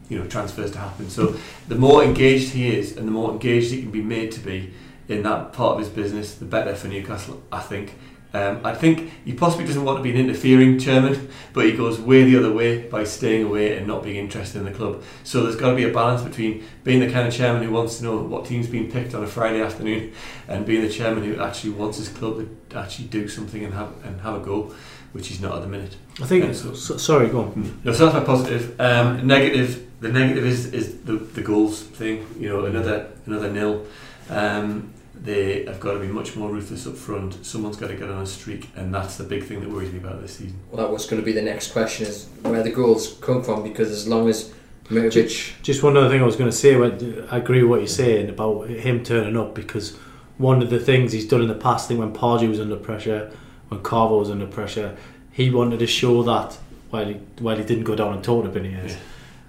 [0.10, 1.10] you know transfers to happen.
[1.10, 1.36] So
[1.68, 4.74] the more engaged he is, and the more engaged he can be made to be
[5.08, 7.42] in that part of his business, the better for Newcastle.
[7.52, 7.96] I think.
[8.36, 12.00] Um, I think he possibly doesn't want to be an interfering chairman, but he goes
[12.00, 15.04] way the other way by staying away and not being interested in the club.
[15.24, 18.00] So there's got to be a balance between being the kind of chairman who wants
[18.00, 20.14] to know what team's being picked on a Friday afternoon,
[20.48, 23.94] and being the chairman who actually wants his club to actually do something and have
[24.04, 24.74] and have a go
[25.12, 25.96] which he's not at the minute.
[26.22, 26.54] I think.
[26.54, 27.82] so, so, sorry, go on.
[27.84, 28.80] No, so that's my positive.
[28.80, 29.88] Um, negative.
[30.00, 32.28] The negative is, is the, the goals thing.
[32.40, 33.86] You know, another another nil.
[34.30, 37.46] Um, they have got to be much more ruthless up front.
[37.46, 40.00] Someone's got to get on a streak, and that's the big thing that worries me
[40.00, 40.60] about this season.
[40.70, 43.64] Well, that was going to be the next question: is where the goals come from?
[43.64, 44.54] Because as long as
[44.90, 46.76] Mitrovic, just, just one other thing I was going to say.
[46.76, 49.98] I agree with what you're saying about him turning up because
[50.38, 52.76] one of the things he's done in the past, I think when Pardew was under
[52.76, 53.32] pressure,
[53.70, 54.98] when Carver was under pressure,
[55.34, 56.58] he wanted to show that
[56.92, 58.96] while he, while he didn't go down and talk to Benitez, yeah.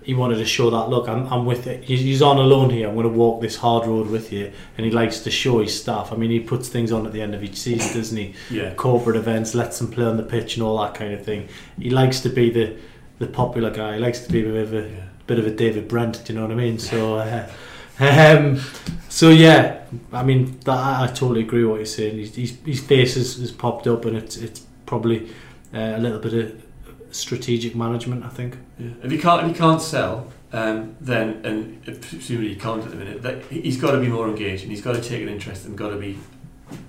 [0.03, 1.85] he wanted to show that look, I'm, I'm with it.
[1.85, 2.89] He's, he's on alone here.
[2.89, 5.78] I'm going to walk this hard road with you, and he likes to show his
[5.78, 6.11] staff.
[6.11, 8.35] I mean, he puts things on at the end of each season, doesn't he?
[8.51, 8.72] Yeah.
[8.74, 11.49] Corporate events, lets them play on the pitch, and all that kind of thing.
[11.78, 12.76] He likes to be the
[13.18, 13.95] the popular guy.
[13.95, 15.05] He likes to be a bit of a, yeah.
[15.26, 16.24] bit of a David Brent.
[16.24, 16.78] Do you know what I mean?
[16.78, 17.16] So.
[17.16, 17.49] Uh,
[18.01, 18.61] um,
[19.09, 22.18] so yeah, I mean, that, I, I, totally agree with what you're saying.
[22.18, 25.30] His, his, his face has, has popped up, and it's it's probably
[25.74, 26.62] uh, a little bit of
[27.10, 28.24] strategic management.
[28.24, 28.56] I think.
[28.78, 28.90] Yeah.
[29.02, 32.96] If you can't if you can't sell um, then and presumably he can't at the
[32.96, 33.22] minute.
[33.22, 35.76] That he's got to be more engaged and he's got to take an interest and
[35.76, 36.18] got to be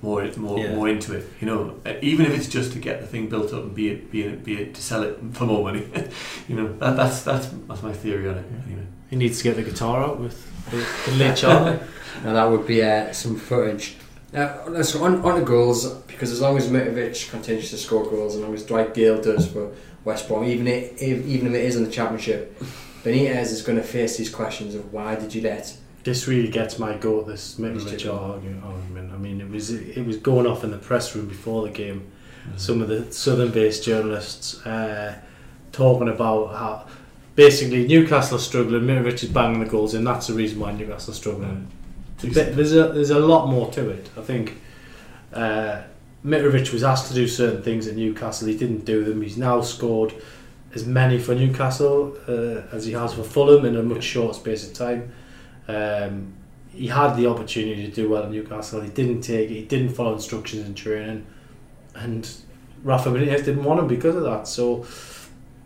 [0.02, 0.76] more more Yeah.
[0.76, 1.28] more into it.
[1.42, 3.90] You know, Uh, even if it's just to get the thing built up and be
[3.90, 5.84] it be it, be it to sell it for more money.
[6.48, 8.46] you know, that, that's that's that's my theory on it.
[8.68, 8.86] Anyway.
[9.10, 10.38] He needs to get the guitar out with
[10.72, 10.78] the,
[11.12, 11.80] the late Charlie.
[12.24, 13.96] Now that would be uh, some footage.
[14.34, 18.36] Now, let's on, on to goals, because as long as Mitrovic continues to score goals,
[18.36, 19.72] as long as Dwight Gayle does for
[20.04, 22.60] West Brom, even, if, even if it is in the Championship,
[23.04, 26.78] Benitez is going to face these questions of why did you let this really gets
[26.78, 27.28] my goat.
[27.28, 28.14] This Mitrovic
[28.64, 29.12] argument.
[29.12, 32.10] I mean, it was it was going off in the press room before the game.
[32.58, 35.18] Some of the southern-based journalists uh,
[35.72, 36.88] talking about how
[37.36, 38.84] basically Newcastle are struggling.
[38.84, 40.04] Mitrovic is banging the goals in.
[40.04, 41.56] That's the reason why Newcastle are struggling.
[41.56, 41.85] Bit-
[42.34, 44.10] there's a there's a lot more to it.
[44.18, 44.62] I think
[45.34, 45.82] uh,
[46.24, 48.48] Mitrovic was asked to do certain things at Newcastle.
[48.48, 49.22] He didn't do them.
[49.22, 50.14] He's now scored
[50.74, 54.68] as many for Newcastle uh, as he has for Fulham in a much shorter space
[54.68, 55.12] of time.
[55.68, 56.34] Um,
[56.72, 58.82] he had the opportunity to do well at Newcastle.
[58.82, 59.54] He didn't take it.
[59.54, 61.26] He didn't follow instructions in training,
[61.96, 62.30] and
[62.84, 64.48] Rafa Benitez didn't want him because of that.
[64.48, 64.86] So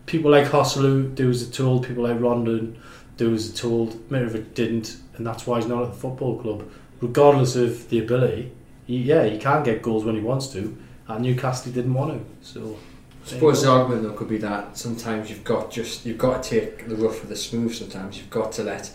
[0.06, 1.86] people like Joselu do as they're told.
[1.86, 2.80] People like Rondon
[3.16, 4.08] do as they're told.
[4.08, 6.66] Mitrovic didn't, and that's why he's not at the football club.
[7.02, 8.50] Regardless of the ability,
[8.86, 10.78] he, yeah, he can get goals when he wants to.
[11.10, 12.46] At Newcastle, he didn't want to.
[12.46, 12.78] So
[13.22, 16.48] I suppose the argument though could be that sometimes you've got just you've got to
[16.48, 17.74] take the rough with the smooth.
[17.74, 18.90] Sometimes you've got to let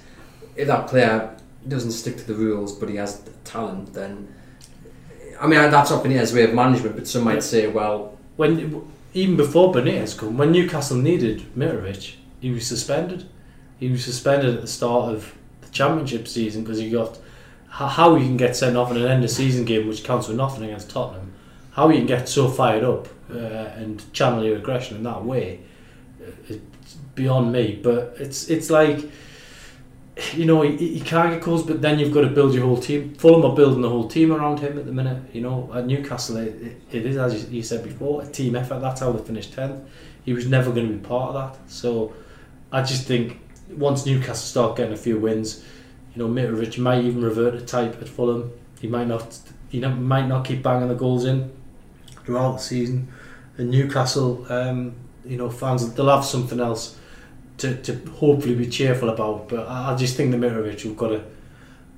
[0.56, 3.94] if that player doesn't stick to the rules, but he has talent.
[3.94, 4.34] Then
[5.40, 6.96] I mean that's up in his way of management.
[6.96, 12.50] But some might say, well, when even before Benitez come, when Newcastle needed Mitrovic, he
[12.50, 13.30] was suspended.
[13.80, 15.36] He was suspended at the start of
[15.76, 17.20] championship season because he got
[17.68, 20.34] how, you can get sent off in an end of season game which counts for
[20.34, 21.34] nothing against Tottenham.
[21.72, 25.60] How you can get so fired up uh, and channel your aggression in that way,
[26.22, 27.78] uh, it's beyond me.
[27.84, 29.04] But it's it's like
[30.34, 32.78] you know, he, he can't get goals, but then you've got to build your whole
[32.78, 33.14] team.
[33.16, 35.22] Fulham are building the whole team around him at the minute.
[35.34, 38.80] You know, at Newcastle, it, it, is, as you, you said before, a team effort.
[38.80, 39.84] That's how they finished 10th.
[40.24, 41.70] He was never going to be part of that.
[41.70, 42.14] So
[42.72, 43.40] I just think
[43.70, 45.64] once Newcastle start getting a few wins,
[46.16, 48.52] you know, Mitrovic might even revert to type at Fulham.
[48.80, 49.38] He might not,
[49.72, 51.52] you know, might not keep banging the goals in
[52.24, 53.12] throughout the season.
[53.58, 54.96] And Newcastle, um,
[55.26, 56.98] you know, fans, they'll have something else
[57.58, 59.50] to, to hopefully be cheerful about.
[59.50, 61.24] But I, just think the Mitrovic we've got to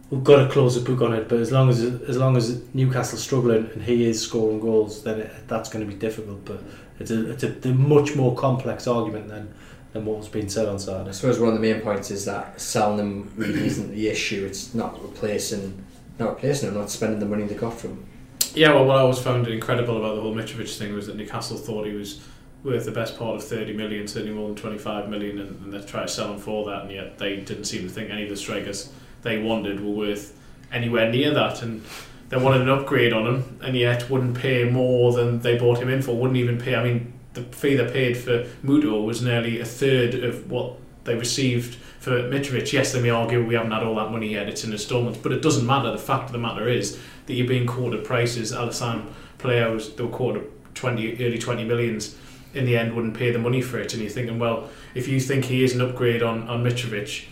[0.10, 1.28] we've got to close the book on it.
[1.28, 5.22] But as long as as long as Newcastle's struggling and he is scoring goals, then
[5.22, 6.46] it, that's going to be difficult.
[6.46, 6.62] But
[7.00, 9.54] it's a it's a, a much more complex argument than
[9.98, 12.60] than what was being said on I suppose one of the main points is that
[12.60, 14.46] selling them really isn't the issue.
[14.46, 15.84] It's not replacing,
[16.20, 18.06] not replacing them, not spending the money they got from.
[18.54, 21.58] Yeah, well, what I always found incredible about the whole Mitrovic thing was that Newcastle
[21.58, 22.22] thought he was
[22.64, 25.82] worth the best part of 30 million, certainly more than 25 million, and, and they
[25.86, 28.30] tried to sell him for that, and yet they didn't seem to think any of
[28.30, 28.92] the strikers
[29.22, 30.38] they wanted were worth
[30.72, 31.84] anywhere near that, and
[32.30, 35.90] they wanted an upgrade on him, and yet wouldn't pay more than they bought him
[35.90, 39.60] in for, wouldn't even pay, I mean, the fee they paid for Muto was nearly
[39.60, 42.72] a third of what they received for Mitrovic.
[42.74, 45.32] Yes, they may argue we haven't had all that money yet, it's in instalments, but
[45.32, 45.92] it doesn't matter.
[45.92, 48.52] The fact of the matter is that you're being quoted prices.
[48.52, 49.06] Alassane
[49.40, 52.16] Pléa, they were quoted 20, early 20 millions,
[52.54, 53.94] in the end wouldn't pay the money for it.
[53.94, 57.26] And you're thinking, well, if you think he is an upgrade on, on Mitrovic,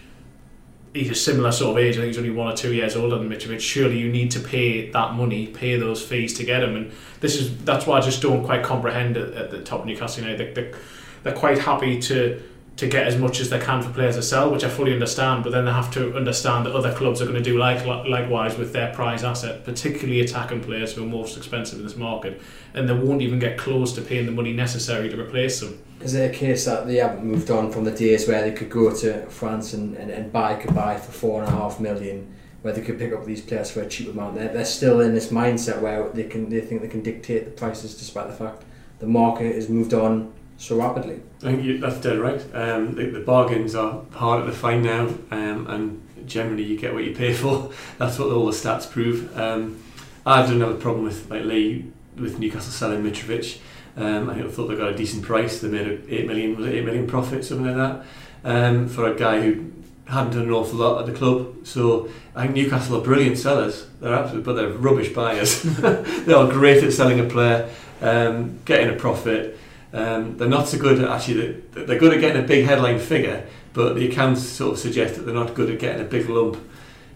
[0.95, 3.17] he's a similar sort of age, I think he's only one or two years older
[3.17, 6.75] than Mitrovic, surely you need to pay that money, pay those fees to get him.
[6.75, 9.85] And this is that's why I just don't quite comprehend at, at the top of
[9.85, 10.55] Newcastle United.
[10.55, 10.77] They, they,
[11.23, 12.41] they're quite happy to
[12.77, 15.43] to get as much as they can for players to sell, which I fully understand.
[15.43, 18.57] But then they have to understand that other clubs are going to do like likewise
[18.57, 22.41] with their prize asset, particularly attacking players who are most expensive in this market,
[22.73, 25.81] and they won't even get close to paying the money necessary to replace them.
[26.01, 28.69] Is it a case that they haven't moved on from the days where they could
[28.69, 32.81] go to France and, and, and buy for four and a half million, where they
[32.81, 34.35] could pick up these players for a cheap amount?
[34.35, 37.51] They're, they're still in this mindset where they can they think they can dictate the
[37.51, 38.63] prices despite the fact
[38.99, 41.21] the market has moved on so rapidly.
[41.39, 42.41] I think you, that's dead right.
[42.53, 47.03] Um, the, the bargains are harder to find now, um, and generally you get what
[47.03, 47.71] you pay for.
[47.97, 49.37] That's what all the stats prove.
[49.37, 49.81] Um,
[50.25, 53.59] I don't have a problem with like Lee with Newcastle selling Mitrovic.
[53.97, 55.61] Um, I thought they got a decent price.
[55.61, 58.05] They made a eight million, was it eight million profit, something like that,
[58.43, 59.71] um, for a guy who
[60.07, 61.65] hadn't done an awful lot at the club.
[61.65, 63.87] So I think Newcastle are brilliant sellers.
[63.99, 65.61] They're absolute, but they're rubbish buyers.
[65.63, 67.69] they are great at selling a player,
[68.01, 69.57] um, getting a profit.
[69.95, 71.61] Um, they're not so good at actually.
[71.71, 75.21] They're good at getting a big headline figure, but the accounts sort of suggest that
[75.21, 76.57] they're not good at getting a big lump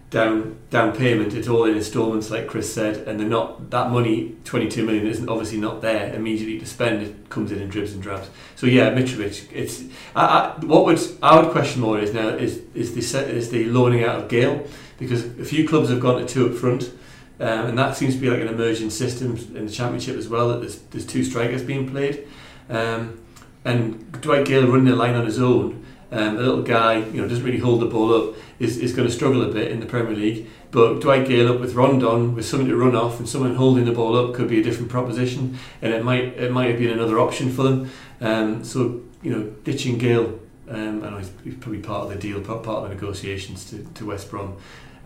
[0.08, 1.34] down down payment.
[1.34, 4.34] It's all in instalments, like Chris said, and they're not that money.
[4.44, 7.02] Twenty two million isn't obviously not there immediately to spend.
[7.02, 8.28] It comes in in dribs and drabs.
[8.56, 9.52] So yeah, Mitrovic.
[9.52, 9.84] It's
[10.16, 13.66] I, I, what would I would question more is now is is the is the
[13.66, 14.66] loaning out of Gayle
[14.98, 16.90] because a few clubs have gone to two up front.
[17.38, 20.48] Um, and that seems to be like an emerging system in the championship as well.
[20.48, 22.28] That there's, there's two strikers being played,
[22.70, 23.20] um,
[23.64, 27.28] and Dwight Gayle running the line on his own, um, a little guy, you know,
[27.28, 29.86] doesn't really hold the ball up, is, is going to struggle a bit in the
[29.86, 30.48] Premier League.
[30.70, 33.92] But Dwight Gayle up with Rondon with something to run off and someone holding the
[33.92, 37.18] ball up could be a different proposition, and it might it might have been another
[37.18, 37.90] option for them.
[38.20, 42.16] Um, so you know, ditching Gayle, um, I know he's, he's probably part of the
[42.16, 44.56] deal, part of the negotiations to, to West Brom.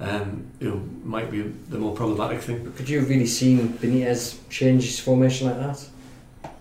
[0.00, 2.70] Um, you know, might be the more problematic thing.
[2.72, 5.88] Could you have really seen Benitez change his formation like that?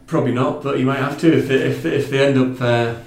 [0.08, 2.99] Probably not, but you might have to if they, if, if they end up uh,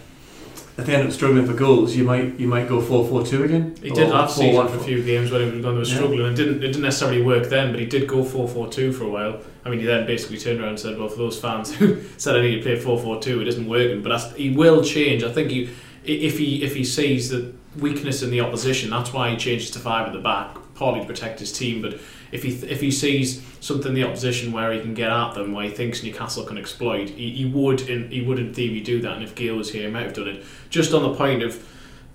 [0.78, 1.94] if they end up struggling for goals.
[1.96, 3.76] You might you might go four four two again.
[3.82, 4.70] He did last season 4-1-4.
[4.70, 5.96] for a few games when he was going to Yeah.
[5.96, 6.32] struggling.
[6.32, 9.40] It didn't it didn't necessarily work then, but he did go 4-4-2 for a while.
[9.64, 12.36] I mean, he then basically turned around and said, "Well, for those fans who said
[12.36, 15.22] I need to play 4-4-2, it isn't working." But he will change.
[15.22, 15.70] I think he
[16.04, 19.78] if he if he sees the weakness in the opposition, that's why he changes to
[19.78, 21.82] five at the back, partly to protect his team.
[21.82, 21.94] But
[22.32, 25.52] if he if he sees something in the opposition where he can get at them,
[25.52, 29.00] where he thinks Newcastle can exploit, he, he would in he would in theory do
[29.00, 29.14] that.
[29.14, 30.44] And if Gayle was here, he might have done it.
[30.70, 31.66] Just on the point of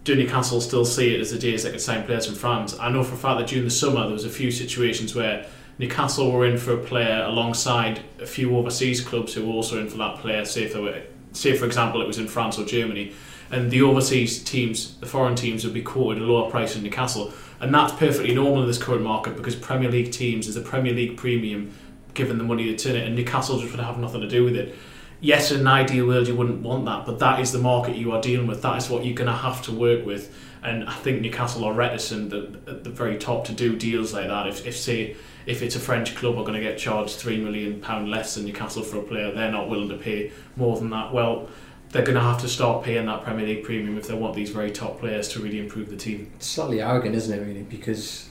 [0.03, 2.78] do Newcastle still see it as the days they could sign players from France?
[2.80, 5.45] I know for a fact that during the summer there was a few situations where
[5.78, 9.89] Newcastle were in for a player alongside a few overseas clubs who were also in
[9.89, 10.43] for that player.
[10.45, 11.01] Say if they were,
[11.34, 13.14] say for example, it was in France or Germany,
[13.52, 17.34] and the overseas teams, the foreign teams, would be quoted a lower price than Newcastle,
[17.60, 20.93] and that's perfectly normal in this current market because Premier League teams is a Premier
[20.93, 21.72] League premium,
[22.14, 24.56] given the money that's in it, and Newcastle just would have nothing to do with
[24.56, 24.76] it
[25.22, 28.12] yes, in an ideal world you wouldn't want that, but that is the market you
[28.12, 28.62] are dealing with.
[28.64, 30.36] That is what you're going to have to work with.
[30.64, 34.28] And I think Newcastle are reticent at, at the very top to do deals like
[34.28, 34.47] that.
[34.47, 37.80] If, if say if it's a French club are going to get charged three million
[37.80, 41.14] pound less than Newcastle for a player, they're not willing to pay more than that.
[41.14, 41.49] Well,
[41.91, 44.49] they're going to have to start paying that Premier League premium if they want these
[44.49, 46.31] very top players to really improve the team.
[46.35, 47.45] It's slightly arrogant, isn't it?
[47.45, 48.29] Really, because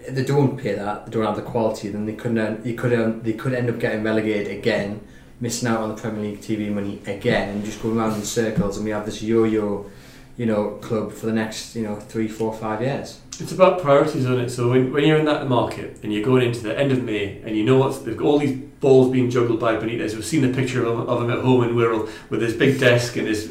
[0.00, 1.88] if they don't pay that, they don't have the quality.
[1.88, 2.64] Then they couldn't.
[2.64, 2.92] They could.
[2.92, 5.00] Um, they could end up getting relegated again,
[5.40, 8.76] missing out on the Premier League TV money again, and just going around in circles.
[8.76, 9.88] And we have this yo-yo,
[10.36, 13.20] you know, club for the next, you know, three, four, five years.
[13.40, 14.50] It's about priorities on it.
[14.50, 17.40] So when, when you're in that market and you're going into the end of May
[17.42, 20.14] and you know what's they've got all these balls being juggled by Benitez.
[20.14, 22.78] We've seen the picture of him, of him at home in Wirral with his big
[22.78, 23.48] desk and his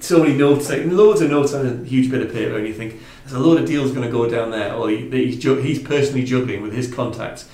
[0.00, 2.74] so many notes, like loads of notes on a huge bit of paper, and you
[2.74, 5.82] think there's a load of deals going to go down there, or he, he's he's
[5.82, 7.48] personally juggling with his contacts.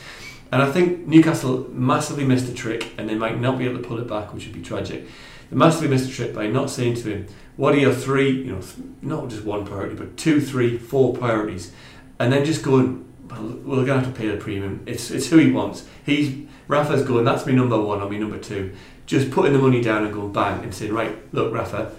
[0.53, 3.89] And I think Newcastle massively missed a trick, and they might not be able to
[3.89, 5.07] pull it back, which would be tragic.
[5.51, 7.26] They massively missed a trick by not saying to him,
[7.57, 8.30] "What are your three?
[8.30, 8.61] You know,
[9.02, 11.72] not just one priority, but two, three, four priorities,"
[12.18, 14.82] and then just going, well, "We're going to have to pay the premium.
[14.86, 15.86] It's it's who he wants.
[16.05, 17.24] He's Rafa's going.
[17.24, 18.74] That's me number one or me number two.
[19.07, 21.92] Just putting the money down and going bang and saying, right, look, Rafa."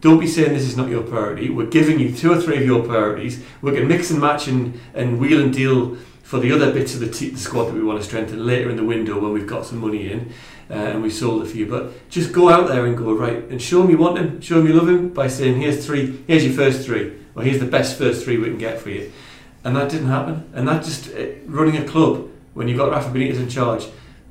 [0.00, 1.48] Don't be saying this is not your priority.
[1.48, 3.42] We're giving you two or three of your priorities.
[3.62, 6.92] We're going to mix and match and, and wheel and deal for the other bits
[6.92, 9.32] of the, te- the squad that we want to strengthen later in the window when
[9.32, 10.30] we've got some money in
[10.74, 11.66] uh, and we've sold a few.
[11.66, 14.58] But just go out there and go right and show him you want him, show
[14.60, 17.66] him you love him by saying here's three, here's your first three, or here's the
[17.66, 19.10] best first three we can get for you.
[19.64, 20.50] And that didn't happen.
[20.52, 23.86] And that just uh, running a club when you've got Rafa Benitez in charge,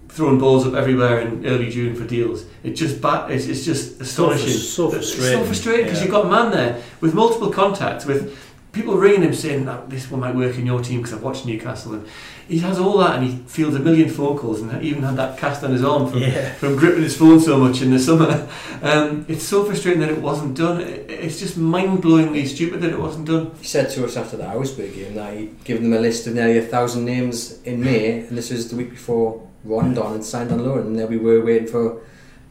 [0.10, 2.46] throwing balls up everywhere in early June for deals.
[2.64, 4.50] It just ba- it's, it's just astonishing.
[4.50, 5.40] so It's frustrating.
[5.40, 6.04] so frustrating because Yeah.
[6.06, 8.38] you've got a man there with multiple contacts with
[8.74, 11.46] people ringing him saying that this one might work in your team because I've watched
[11.46, 12.08] Newcastle and
[12.48, 15.38] he has all that and he fields a million phone calls and even had that
[15.38, 16.52] cast on his arm from, Yeah.
[16.56, 18.50] from gripping his phone so much in the summer.
[18.82, 20.82] Um, it's so frustrating that it wasn't done.
[20.82, 23.52] It's just mind-blowingly stupid that it wasn't done.
[23.62, 26.34] He said to us after the Augsburg game that he'd given them a list of
[26.34, 30.52] nearly a thousand names in May, and this was the week before Rondon had signed
[30.52, 32.02] on loan, and there we were waiting for.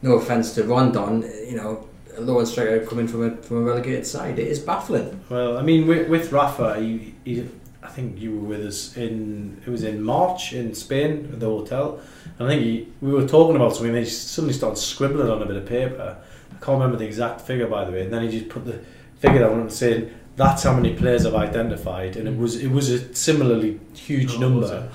[0.01, 1.87] No offence to Rondon, you know,
[2.17, 4.39] a loan striker coming from a from a relegated side.
[4.39, 5.19] It is baffling.
[5.29, 7.47] Well, I mean, with, with Rafa, he, he,
[7.81, 11.47] I think you were with us in it was in March in Spain at the
[11.47, 11.99] hotel.
[12.39, 13.95] And I think he, we were talking about something.
[13.95, 16.17] And he suddenly started scribbling on a bit of paper.
[16.51, 18.03] I can't remember the exact figure, by the way.
[18.03, 18.79] And then he just put the
[19.19, 22.89] figure down and saying that's how many players I've identified, and it was it was
[22.89, 24.89] a similarly huge Oh, number.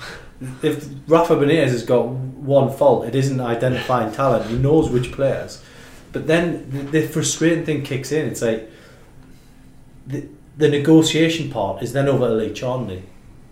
[0.61, 4.49] If Rafa Benitez has got one fault, it isn't identifying talent.
[4.49, 5.61] He knows which players.
[6.11, 8.27] But then the, the frustrating thing kicks in.
[8.27, 8.69] It's like
[10.07, 13.03] the, the negotiation part is then over Lee Charnley.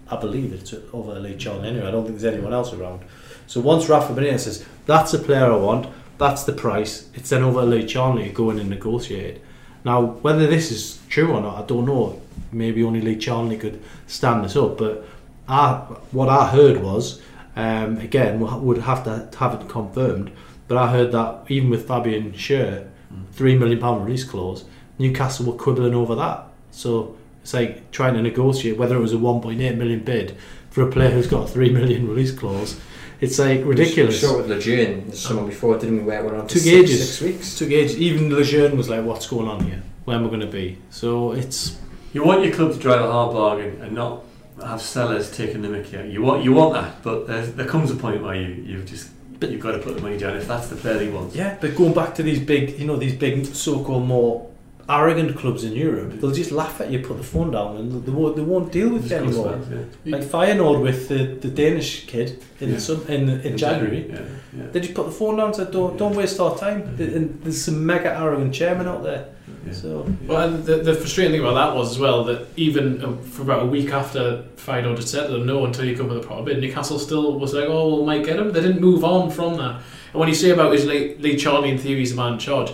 [0.10, 1.88] I believe it's over Lee Charnley anyway.
[1.88, 3.02] I don't think there's anyone else around.
[3.46, 5.88] So once Rafa Benitez says, that's the player I want,
[6.18, 9.42] that's the price, it's then over Lee Charnley to go in and negotiate.
[9.86, 12.22] Now, whether this is true or not, I don't know.
[12.52, 15.06] Maybe only Lee Charnley could stand this up, but
[15.48, 15.76] I,
[16.12, 17.22] what I heard was,
[17.56, 20.32] um, again, we would have to have it confirmed,
[20.68, 22.88] but I heard that even with Fabian Schär,
[23.32, 24.66] three million pound release clause,
[25.00, 26.46] Newcastle were quibbling over that.
[26.72, 30.36] So it's like trying to negotiate whether it was a 1.8 million bid
[30.70, 32.80] for a player who's got a three million release clause.
[33.20, 34.22] It's like ridiculous.
[34.22, 36.04] We saw with Lejeune the summer before, didn't we?
[36.04, 37.10] Where it went on for Took six, ages.
[37.10, 37.58] six weeks.
[37.58, 37.98] Took ages.
[37.98, 39.82] Even Lejeune was like, "What's going on here?
[40.06, 41.78] When we're going to be?" So it's
[42.14, 44.24] You want your club to drive a hard bargain and not
[44.64, 46.06] have sellers taking the mickey out.
[46.06, 49.10] You want you want that, but there comes a point where you you've just
[49.42, 51.36] you've got to put the money down if that's the player he wants.
[51.36, 51.58] yeah.
[51.60, 54.50] But going back to these big, you know, these big so-called more
[54.90, 58.12] arrogant clubs in Europe, they'll just laugh at you, put the phone down, and they
[58.12, 59.54] won't, they won't deal with Just you anymore.
[59.60, 59.72] fast,
[60.06, 60.18] yeah.
[60.18, 62.76] Like Feyenoord with the, the Danish kid in Yeah.
[62.76, 64.08] the sum, in, in, January.
[64.10, 64.22] Yeah,
[64.58, 64.68] yeah.
[64.72, 67.62] They just put the phone down and said, "Don't don't waste our time." And there's
[67.66, 69.28] some mega arrogant chairman out there.
[69.66, 69.74] Yeah.
[69.74, 73.18] So Well, and the, the frustrating thing about that was as well that even uh,
[73.18, 76.18] for about a week after Feyenoord had said to them no until you come with
[76.24, 78.52] a proper bid, Newcastle still was like, oh, well, might get him.
[78.54, 79.82] They didn't move on from that.
[80.14, 82.40] And when you say about his late Lee Charnley in theory is the man in
[82.40, 82.72] charge,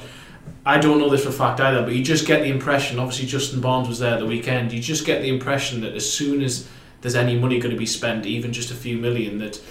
[0.66, 2.98] I don't know this for a fact either, but you just get the impression.
[3.00, 4.72] Obviously, Justin Barnes was there the weekend.
[4.72, 6.68] You just get the impression that as soon as
[7.02, 9.62] there's any money going to be spent, even just a few million, that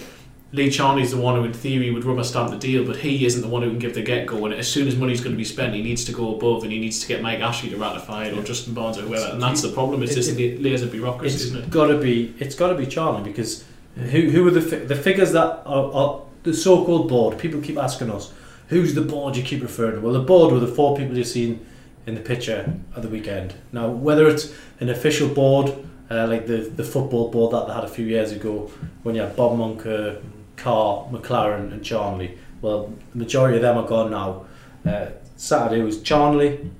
[0.52, 3.40] Lee Charnley's the one who, in theory, would rubber stamp the deal, but he isn't
[3.40, 4.44] the one who can give the get go.
[4.44, 6.70] And as soon as money's going to be spent, he needs to go above and
[6.70, 9.32] he needs to get Mike Ashley to ratify it or Justin Barnes or whoever.
[9.32, 10.02] And that's the problem.
[10.02, 11.70] It's It- just it- layers of bureaucracy, it's isn't it?
[11.70, 13.64] got to be it's got to be Charnley because
[13.96, 17.38] who who are the fi- the figures that are, are the so-called board?
[17.38, 18.30] People keep asking us,
[18.72, 20.00] who's the board you keep referring to?
[20.00, 21.64] Well, the board were the four people you've seen
[22.06, 23.54] in the picture at the weekend.
[23.70, 25.72] Now, whether it's an official board
[26.12, 28.70] uh, like the the football board that they had a few years ago,
[29.02, 30.22] when you had Bob Monker,
[30.56, 32.38] Carr, McLaren, and Charnley.
[32.60, 34.44] Well, the majority of them are gone now.
[34.84, 36.70] Uh, Saturday was Charnley,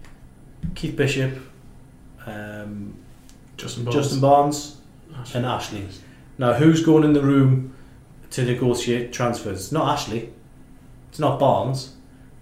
[0.75, 1.39] Keith Bishop,
[2.27, 2.95] um,
[3.57, 3.97] Justin Barnes.
[3.97, 4.77] Justin Barnes,
[5.35, 5.89] and Ashley.
[6.39, 7.75] Now, who's going in the room
[8.31, 9.73] to negotiate transfers?
[9.73, 10.33] Not Ashley.
[11.13, 11.93] It's not Barnes.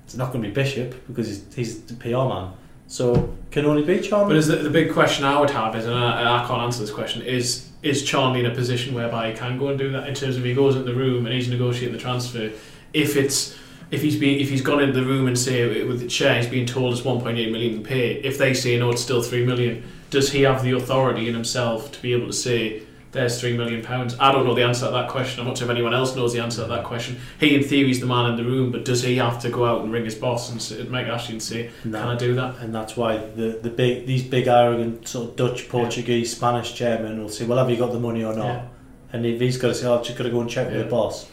[0.04, 2.52] It's not going to be Bishop because he's, he's the PR man.
[2.86, 4.38] So can only be But Charnley.
[4.38, 6.92] is the, the big question I would have is, and I, I can't answer this
[6.92, 10.14] question, is is Charnley in a position whereby he can go and do that in
[10.14, 12.52] terms of he goes in the room and he's negotiating the transfer?
[12.92, 13.58] If it's
[13.90, 16.46] if he's been if he's gone into the room and say with the chair he's
[16.48, 19.82] being told it's 1.8 million to pay, if they say no, it's still three million.
[20.10, 22.82] Does he have the authority in himself to be able to say
[23.12, 24.16] there's three million pounds?
[24.20, 25.40] I don't know the answer to that question.
[25.40, 27.18] I'm not sure if anyone else knows the answer to that question.
[27.38, 29.64] He, in theory, is the man in the room, but does he have to go
[29.64, 31.98] out and ring his boss and say, Mike Ashley and say, No.
[31.98, 35.36] "Can I do that?" and that's why the, the big these big arrogant sort of
[35.36, 38.66] Dutch, Portuguese, Spanish chairman will say, "Well, have you got the money or not?" Yeah.
[39.12, 40.78] And if he's got to say, "Oh, I've just got to go and check with
[40.78, 41.28] the boss,"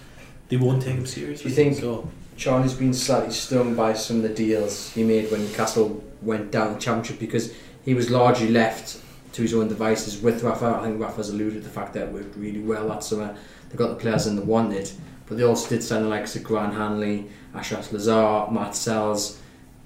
[0.49, 1.43] they won't take him seriously.
[1.43, 2.09] Do you think- so?
[2.37, 6.73] Charnley's been slightly stung by some of the deals he made when Castle went down
[6.73, 7.51] the championship because
[7.83, 8.99] he was largely left
[9.37, 10.79] to his own devices with Rafa.
[10.79, 13.37] I think Rafa's alluded to the fact that it worked really well that summer.
[13.69, 14.89] They got the players in they wanted,
[15.27, 19.39] but they also did sign the likes of Grant Hanley, Achraf Lazaar, Matz Sels.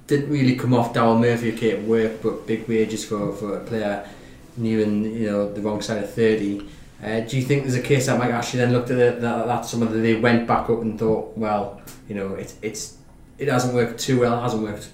[0.08, 3.64] Didn't really come off Daryl Murphy, okay, it worked, but big wages for, for a
[3.66, 4.08] player
[4.56, 6.66] nearing you know the wrong side of 30.
[7.04, 9.48] Uh, do you think there's a case that Mike Ashley then looked at it, that,
[9.48, 12.98] that of the, they went back up and thought, well, you know, it's it's
[13.38, 14.38] it hasn't worked too well.
[14.38, 14.90] It hasn't worked.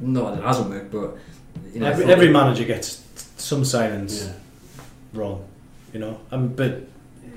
[0.00, 1.16] Not that it hasn't worked, but
[1.72, 3.02] you know, every, every manager gets
[3.42, 4.32] some signings Yeah.
[5.12, 5.44] wrong,
[5.92, 6.18] you know.
[6.30, 6.82] Um, but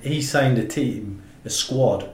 [0.01, 2.10] he signed a team, a squad,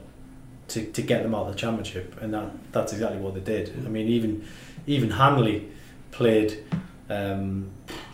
[0.69, 3.73] to, to get them out of the championship, and that that's exactly what they did.
[3.85, 4.45] I mean, even
[4.87, 5.67] even Hanley
[6.11, 6.63] played
[7.09, 7.69] um,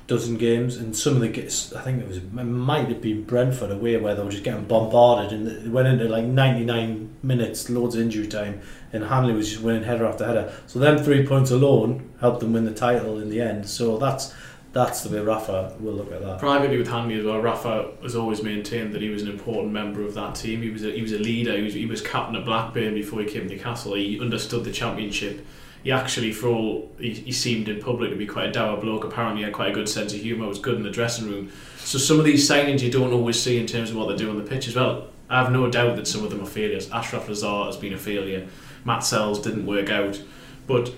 [0.08, 3.70] dozen games, and some of the I think it was it might have been Brentford
[3.72, 7.70] away where they were just getting bombarded, and it went into like ninety nine minutes,
[7.70, 8.62] loads of injury time,
[8.92, 10.52] and Hanley was just winning header after header.
[10.66, 13.70] So them three points alone helped them win the title in the end.
[13.70, 14.34] So that's
[14.74, 16.39] that's the way Rafa will look at that.
[16.39, 20.01] privately with Hanley as well, Rafa has always maintained that he was an important member
[20.01, 20.61] of that team.
[20.61, 21.55] He was a, he was a leader.
[21.57, 23.95] He was, he was captain at Blackburn before he came to Castle.
[23.95, 25.45] He understood the championship.
[25.84, 29.03] He actually, for all he, he seemed in public to be quite a dour bloke,
[29.03, 30.47] apparently had quite a good sense of humour.
[30.47, 31.51] Was good in the dressing room.
[31.78, 34.30] So some of these signings you don't always see in terms of what they do
[34.30, 35.07] on the pitch as well.
[35.30, 36.88] I have no doubt that some of them are failures.
[36.89, 38.47] Achraf Lazaar has been a failure.
[38.86, 40.22] Matz Sels didn't work out,
[40.68, 40.93] but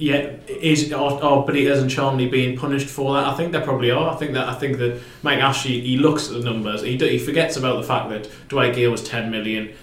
[0.00, 3.26] yeah, is are, are Benitez and Charnley being punished for that?
[3.26, 4.10] I think they probably are.
[4.10, 6.80] I think that I think that Mike Ashley he looks at the numbers.
[6.80, 9.74] He do- he forgets about the fact that Dwight Gayle was ten million.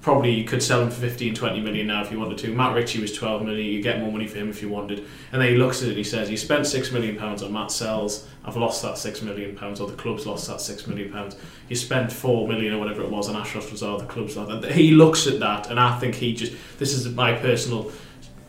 [0.00, 2.54] Probably you could sell him for 15, 20 million now if you wanted to.
[2.54, 3.66] Matt Ritchie was 12 million.
[3.66, 5.00] You get more money for him if you wanted.
[5.30, 7.52] And then he looks at it and he says, "You spent six million pounds on
[7.52, 8.26] Matz Sels.
[8.42, 11.36] I've lost that six million pounds, or the club's lost that six million pounds.
[11.68, 13.98] You spent four million or whatever it was on Achraf Lazaar.
[13.98, 16.54] The club's lost." that." He looks at that, and I think he just.
[16.78, 17.92] This is my personal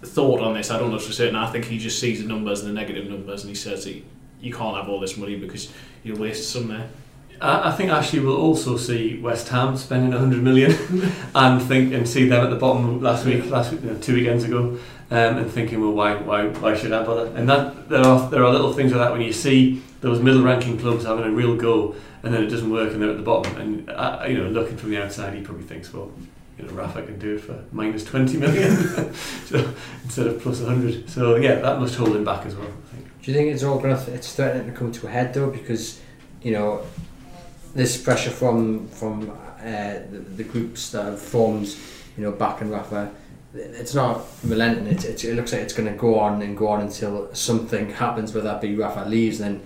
[0.03, 0.71] thought on this.
[0.71, 1.35] I don't know for certain.
[1.35, 4.01] I think he just sees the numbers and the negative numbers, and he says that
[4.41, 5.71] you can't have all this money because
[6.03, 6.89] you'll waste some there.
[7.43, 10.71] I think Ashley will also see West Ham spending 100 million
[11.35, 14.43] and think and see them at the bottom last week, last week, no, two weekends
[14.43, 14.77] ago,
[15.09, 17.35] um, and thinking, well, why, why, why should I bother?
[17.35, 20.77] And that there are there are little things like that when you see those middle-ranking
[20.77, 23.57] clubs having a real go, and then it doesn't work, and they're at the bottom.
[23.57, 26.11] And uh, you know, looking from the outside, he probably thinks, well,
[26.61, 28.75] you know, Rafa can do it for minus 20 million
[29.45, 31.09] so, instead of plus 100.
[31.09, 32.67] So yeah, that must hold him back as well.
[32.67, 33.21] I think.
[33.21, 35.49] Do you think it's all going to it's threatening to come to a head though
[35.49, 36.01] because
[36.41, 36.83] you know
[37.73, 41.67] this pressure from from uh, the, the groups that have formed
[42.17, 43.11] you know back in Rafa
[43.53, 46.69] it's not relenting it, it, it looks like it's going to go on and go
[46.69, 49.61] on until something happens whether that be Rafa leaves then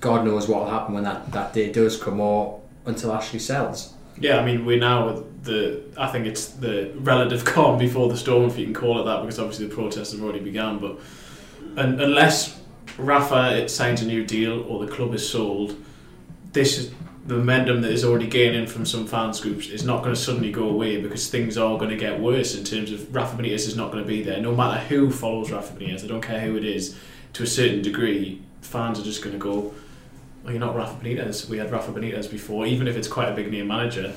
[0.00, 3.94] God knows what will happen when that, that day does come or until Ashley sells
[4.18, 5.82] Yeah, I mean we're now at the.
[5.96, 9.20] I think it's the relative calm before the storm, if you can call it that,
[9.20, 10.78] because obviously the protests have already begun.
[10.78, 10.98] But
[11.76, 12.60] un unless
[12.96, 15.76] Rafa signs a new deal or the club is sold,
[16.52, 16.92] this is
[17.28, 20.50] the momentum that is already gaining from some fans groups is not going to suddenly
[20.50, 23.76] go away because things are going to get worse in terms of Rafa Benitez is
[23.76, 24.40] not going to be there.
[24.40, 26.96] No matter who follows Rafa Benitez, I don't care who it is,
[27.34, 29.74] to a certain degree, fans are just going to go,
[30.42, 31.50] well, you're not Rafa Benitez.
[31.50, 34.14] We had Rafa Benitez before, even if it's quite a big name manager.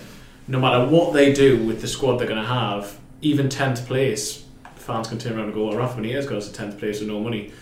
[0.52, 4.44] No matter what they do with the squad they're going to have, even 10th place,
[4.76, 7.22] fans can turn around and go, well, Rafa Benitez got to 10th place with no
[7.22, 7.54] money.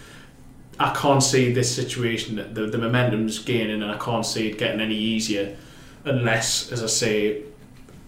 [0.80, 4.82] I can't see this situation, the, the momentum's gaining, and I can't see it getting
[4.82, 5.56] any easier
[6.04, 7.44] unless, as I say,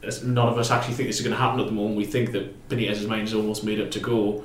[0.01, 1.95] as none of us actually think this is going to happen at the moment.
[1.95, 4.43] We think that Benitez's mind is almost made up to go,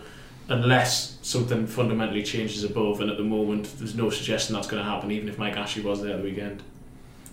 [0.50, 3.00] unless something fundamentally changes above.
[3.00, 5.82] And at the moment, there's no suggestion that's going to happen, even if Mike Ashley
[5.82, 6.62] was there at the weekend.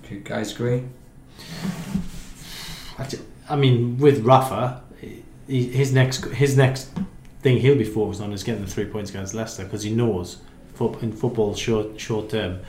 [0.07, 0.83] Do guys agree?
[3.49, 4.81] I mean, with Rafa,
[5.47, 6.89] his next his next
[7.41, 10.37] thing he'll be focused on is getting the three points against Leicester because he knows
[11.01, 12.59] in football short short term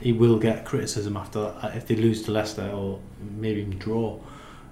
[0.00, 2.98] he will get criticism after that if they lose to Leicester or
[3.36, 4.18] maybe even draw.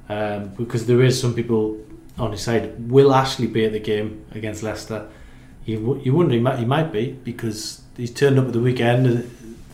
[0.08, 1.78] Um, because there is some people
[2.18, 2.90] on his side.
[2.90, 5.08] Will Ashley be at the game against Leicester?
[5.64, 9.06] You, you wonder he might, he might be because he's turned up at the weekend.
[9.06, 9.22] uh,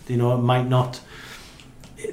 [0.06, 1.00] You know, it might not.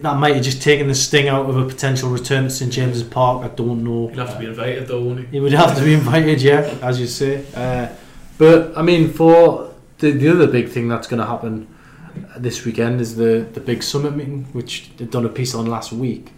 [0.02, 3.04] That might have just taken the sting out of a potential return to St James's
[3.04, 3.46] Park.
[3.46, 4.08] I don't know.
[4.08, 5.26] He'll have to be invited, though, won't he?
[5.28, 7.46] He would have to be invited, yeah, as you say.
[7.56, 7.90] Uh,
[8.38, 11.68] but I mean, for the, the other big thing that's going to happen
[12.38, 15.92] this weekend is the the big summit meeting, which they've done a piece on last
[15.92, 16.32] week,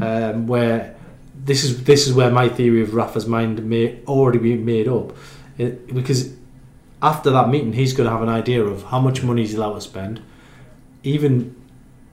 [0.00, 0.96] um, where
[1.44, 5.14] this is this is where my theory of Rafa's mind may already be made up,
[5.58, 6.34] it, because
[7.02, 9.74] after that meeting, he's going to have an idea of how much money he's allowed
[9.74, 10.22] to spend,
[11.02, 11.54] even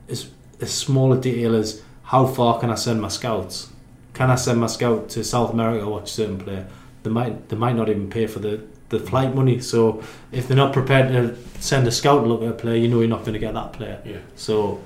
[0.10, 0.30] as
[0.62, 3.72] as smaller detail as how far can I send my scouts
[4.14, 6.68] can I send my scout to South America to watch a certain player?
[7.04, 9.60] They might they might not even pay for the, the flight money.
[9.62, 12.88] So if they're not prepared to send a scout to look at a player, you
[12.88, 14.02] know you're not going to get that player.
[14.06, 14.20] Yeah.
[14.36, 14.82] So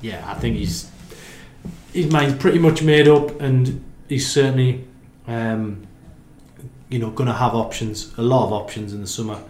[0.00, 0.90] yeah, I think he's
[1.92, 4.86] his mind's pretty much made up, and he's certainly
[5.26, 5.86] um,
[6.88, 9.42] you know going to have options, a lot of options in the summer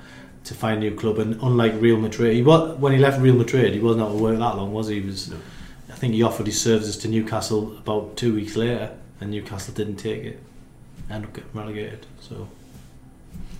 [0.45, 1.19] to find a new club.
[1.19, 4.21] And unlike Real Madrid, he was when he left Real Madrid, he wasn't out of
[4.21, 5.01] work that long, was he?
[5.01, 5.31] He was.
[5.31, 5.37] No.
[5.97, 9.97] I think he offered his services to Newcastle about two weeks later, and Newcastle didn't
[9.97, 10.39] take it.
[11.09, 12.05] Ended up getting relegated.
[12.21, 12.49] So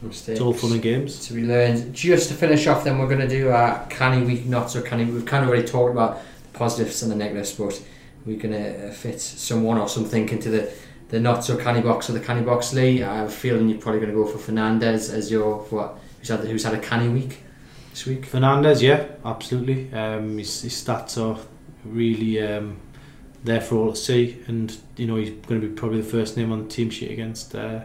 [0.05, 1.27] it's all fun and games.
[1.29, 1.95] to be learned.
[1.95, 5.07] Just to finish off, then we're going to do our canny week, not so canny.
[5.07, 7.83] We've kind of already talked about the positives and the negatives, but
[8.27, 10.71] we're going to fit someone or something into the,
[11.09, 12.75] the not so canny box or the canny box.
[12.75, 15.99] Lee, I have a feeling you're probably going to go for Fernandez as your what?
[16.19, 17.39] Who's had who's had a canny week
[17.93, 18.27] this week?
[18.27, 19.91] Fernandez, yeah, absolutely.
[19.95, 21.41] Um, his, his stats are
[21.93, 22.79] really um,
[23.45, 26.37] there for all to see, and you know he's going to be probably the first
[26.37, 27.81] name on the team sheet against uh,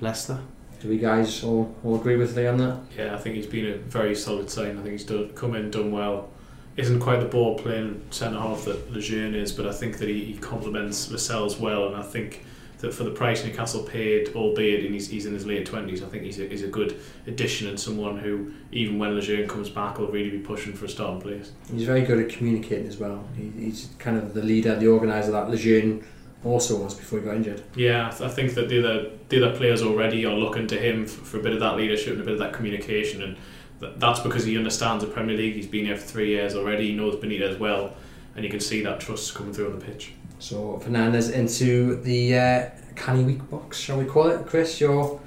[0.00, 0.40] Leicester.
[0.80, 2.78] Do we guys all, all agree with Lee on that?
[2.96, 4.78] Yeah, I think he's been a very solid sign.
[4.78, 6.28] I think he's done, come in, done well.
[6.76, 10.24] Isn't quite the ball playing centre half that Lejeune is, but I think that he,
[10.24, 12.44] he complements Lascelles well, and I think
[12.84, 16.06] that for the price Newcastle paid, albeit in he's, he's in his late twenties, I
[16.06, 19.98] think he's a, he's a good addition and someone who, even when Lejeune comes back,
[19.98, 21.52] will really be pushing for a starting place.
[21.72, 23.26] He's very good at communicating as well.
[23.36, 26.04] He, he's kind of the leader, the organiser that Lejeune
[26.44, 27.62] also was before he got injured.
[27.74, 30.76] Yeah, I th- I think that the other the other players already are looking to
[30.78, 33.36] him f- for a bit of that leadership and a bit of that communication, and
[33.80, 35.54] th- that's because he understands the Premier League.
[35.54, 36.88] He's been here for three years already.
[36.88, 37.96] He knows Benitez well,
[38.36, 40.12] and you can see that trust coming through on the pitch.
[40.38, 44.46] So Fernandez into the uh, canny week box, shall we call it?
[44.46, 45.20] Chris, your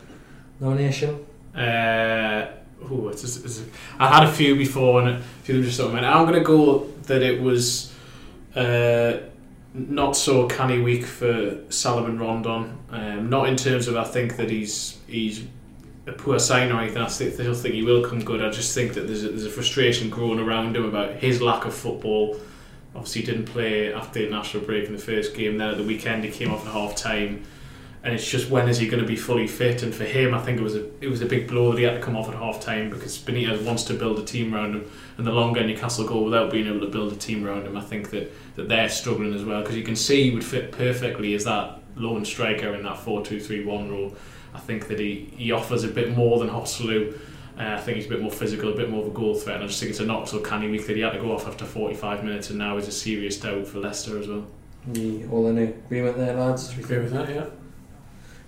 [0.60, 1.26] nomination.
[1.56, 2.48] Uh,
[2.92, 3.64] ooh, it's it's
[4.00, 5.94] I had a few before, and a few of them just sort.
[5.94, 7.94] I'm going to go that it was
[8.56, 9.18] uh,
[9.74, 12.78] not so canny week for Salomon Rondon.
[12.90, 15.46] Um, not in terms of I think that he's he's
[16.06, 17.02] a poor sign or anything.
[17.02, 18.44] I still, still think he will come good.
[18.44, 21.66] I just think that there's a, there's a frustration growing around him about his lack
[21.66, 22.40] of football.
[22.98, 25.58] Obviously, didn't play after the national break in the first game.
[25.58, 27.44] Then at the weekend, he came off at half time,
[28.04, 29.84] and it's just when is he going to be fully fit?
[29.84, 31.84] And for him, I think it was a it was a big blow that he
[31.84, 34.76] had to come off at half time because Benitez wants to build a team around
[34.76, 37.78] him, and the longer Newcastle go without being able to build a team around him,
[37.78, 40.72] I think that, that they're struggling as well because you can see he would fit
[40.72, 44.16] perfectly as that lone striker in that four two three one role.
[44.54, 47.16] I think that he, he offers a bit more than Joselu.
[47.60, 49.56] Uh, I think he's a bit more physical, a bit more of a goal threat,
[49.56, 51.32] and I just think it's a not so canny week that he had to go
[51.34, 54.46] off after 45 minutes, and now is a serious doubt for Leicester as well.
[54.94, 56.78] You all in agreement there, lads?
[56.78, 57.46] Agree with that, yeah.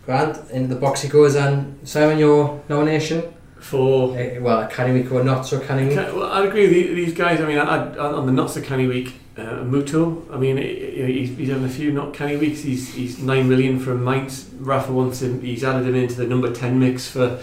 [0.06, 3.24] Grant, into the box he goes, and Simon, your nomination?
[3.60, 5.98] For Uh, well, a canny week or not so canny week?
[5.98, 7.42] Okay, well, I'd agree with these guys.
[7.42, 10.24] I mean, I, I, on the not so canny week, uh, Muto.
[10.34, 12.62] I mean, he- he's, he's having a few not canny weeks.
[12.62, 14.50] He's he's nine million from Mainz.
[14.60, 15.42] Rafa wants him.
[15.42, 17.42] He's added him into the number ten mix for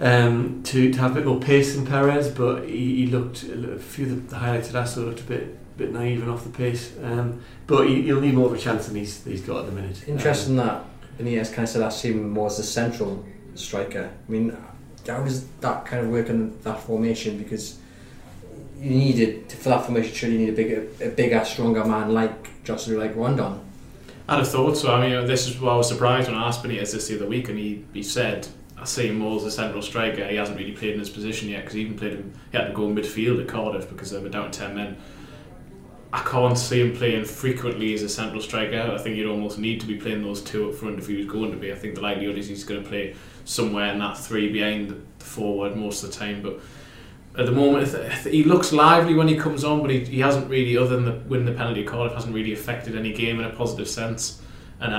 [0.00, 2.28] um, to to have a bit more pace than Perez.
[2.28, 5.92] But he, he looked a few of the highlights of Asso looked a bit bit
[5.92, 6.92] naive and off the pace.
[7.02, 9.72] Um, but he, he'll need more of a chance than he's he's got at the
[9.72, 10.06] minute.
[10.08, 10.84] Interesting that
[11.18, 13.24] Benitez kind of said I see him more as the central
[13.54, 14.10] striker.
[14.28, 14.56] I mean,
[15.06, 17.38] how does that kind of work in that formation?
[17.38, 17.78] Because
[18.78, 22.64] you needed for that formation, should you need a bigger, a bigger, stronger man like
[22.64, 23.60] Joselu, like Rondon?
[24.28, 24.92] I'd have thought so.
[24.92, 27.26] I mean, this is why I was surprised when I asked Benitez this the other
[27.26, 30.26] week, and he, he said, I see him more as a central striker.
[30.26, 32.34] He hasn't really played in his position yet because he even played him.
[32.52, 34.96] He had to go midfield at Cardiff because they were down ten men.
[36.12, 38.92] I can't see him playing frequently as a central striker.
[38.94, 41.26] I think you'd almost need to be playing those two up front if he was
[41.26, 41.72] going to be.
[41.72, 45.24] I think the likelihood is he's going to play somewhere in that three behind the
[45.24, 46.42] forward most of the time.
[46.42, 46.60] But
[47.38, 47.88] at the moment,
[48.24, 51.12] he looks lively when he comes on, but he, he hasn't really, other than the
[51.28, 54.40] winning the penalty Cardiff, hasn't really affected any game in a positive sense.
[54.80, 54.94] And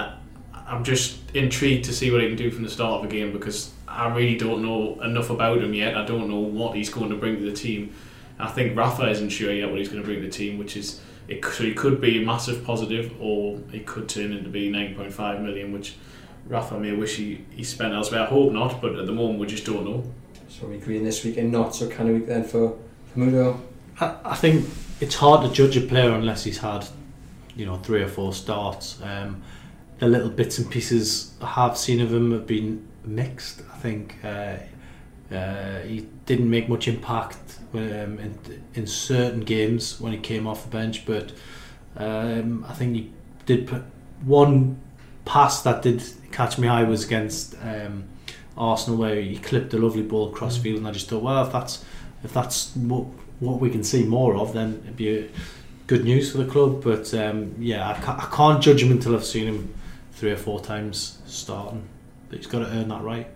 [0.68, 3.32] I'm just intrigued to see what he can do from the start of the game
[3.32, 5.96] because I really don't know enough about him yet.
[5.96, 7.94] I don't know what he's going to bring to the team.
[8.38, 10.76] I think Rafa isn't sure yet what he's going to bring to the team, which
[10.76, 11.44] is it.
[11.46, 15.72] So he could be a massive positive, or it could turn into be 9.5 million,
[15.72, 15.96] which
[16.48, 18.22] Rafa may wish he, he spent elsewhere.
[18.22, 20.04] I hope not, but at the moment we just don't know.
[20.50, 22.78] So we agree in this week and not so canny week then for,
[23.14, 23.60] for Muto.
[24.00, 24.68] I, I think
[25.00, 26.86] it's hard to judge a player unless he's had,
[27.56, 29.02] you know, three or four starts.
[29.02, 29.42] Um,
[30.00, 33.62] the little bits and pieces I have seen of him have been mixed.
[33.72, 34.58] I think uh,
[35.34, 37.38] uh, he didn't make much impact
[37.74, 38.38] um, in,
[38.76, 41.32] in certain games when he came off the bench, but
[41.96, 43.12] um, I think he
[43.46, 43.84] did put
[44.24, 44.80] one
[45.26, 48.06] pass that did catch my eye was against um,
[48.58, 51.52] Arsenal where he clipped a lovely ball across field, and I just thought, well, if
[51.52, 51.84] that's
[52.24, 53.06] if that's what
[53.40, 55.30] what we can see more of, then it'd be
[55.88, 56.84] good news for the club.
[56.84, 59.74] But um, yeah, I can't, I can't judge him until I've seen him
[60.18, 61.88] three or four times starting.
[62.30, 63.28] But he's got to earn that right.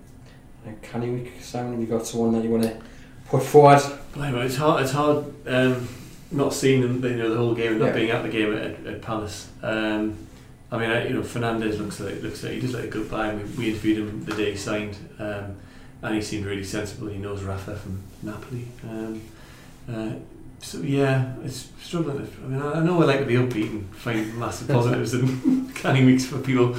[0.66, 2.78] And canny week, Simon, have you got someone that you want to
[3.26, 3.82] put forward?
[4.14, 4.84] Blimey, it's hard.
[4.84, 5.88] It's hard um,
[6.32, 7.94] not seeing them, you know, the whole game, and not Yeah.
[7.94, 9.48] being at the game at, at Palace.
[9.64, 10.18] Um,
[10.72, 13.10] I mean, I, you know, Fernandez looks like looks like he does like a good
[13.10, 13.34] buy.
[13.34, 15.58] We, we interviewed him the day he signed, um,
[16.02, 17.08] and he seemed really sensible.
[17.08, 18.68] He knows Rafa from Napoli.
[18.88, 19.22] Um,
[19.92, 20.14] uh,
[20.62, 22.28] so yeah, it's struggling.
[22.44, 26.06] I mean, I know I like to be upbeat and find massive positives and canny
[26.06, 26.76] weeks for people.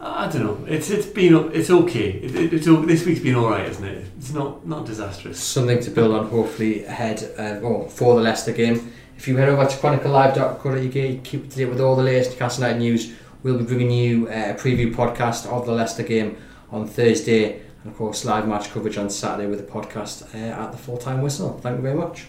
[0.00, 0.64] I don't know.
[0.68, 2.10] It's it's been it's okay.
[2.10, 4.06] It, it, it's this week's been all right, isn't it?
[4.18, 5.40] It's not not disastrous.
[5.40, 8.92] Something to build on, hopefully, ahead uh, well, for the Leicester game.
[9.16, 12.64] If you head over to chroniclelive.co.uk, keep up to date with all the latest Newcastle
[12.64, 13.14] United news.
[13.42, 16.36] We'll be bringing you uh, a preview podcast of the Leicester game
[16.70, 20.72] on Thursday, and of course, live match coverage on Saturday with a podcast uh, at
[20.72, 21.58] the full time whistle.
[21.60, 22.26] Thank you very much.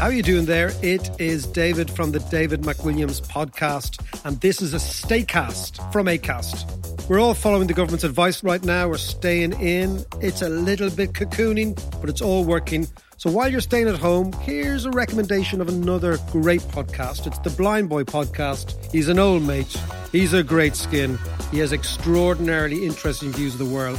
[0.00, 0.72] How are you doing there?
[0.82, 7.08] It is David from the David McWilliams podcast, and this is a Staycast from Acast.
[7.08, 8.88] We're all following the government's advice right now.
[8.88, 10.04] We're staying in.
[10.20, 12.86] It's a little bit cocooning, but it's all working.
[13.18, 17.26] So while you're staying at home, here's a recommendation of another great podcast.
[17.26, 18.90] It's the Blind Boy podcast.
[18.90, 19.76] He's an old mate.
[20.12, 21.18] He's a great skin.
[21.50, 23.98] He has extraordinarily interesting views of the world.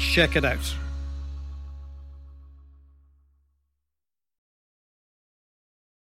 [0.00, 0.74] Check it out.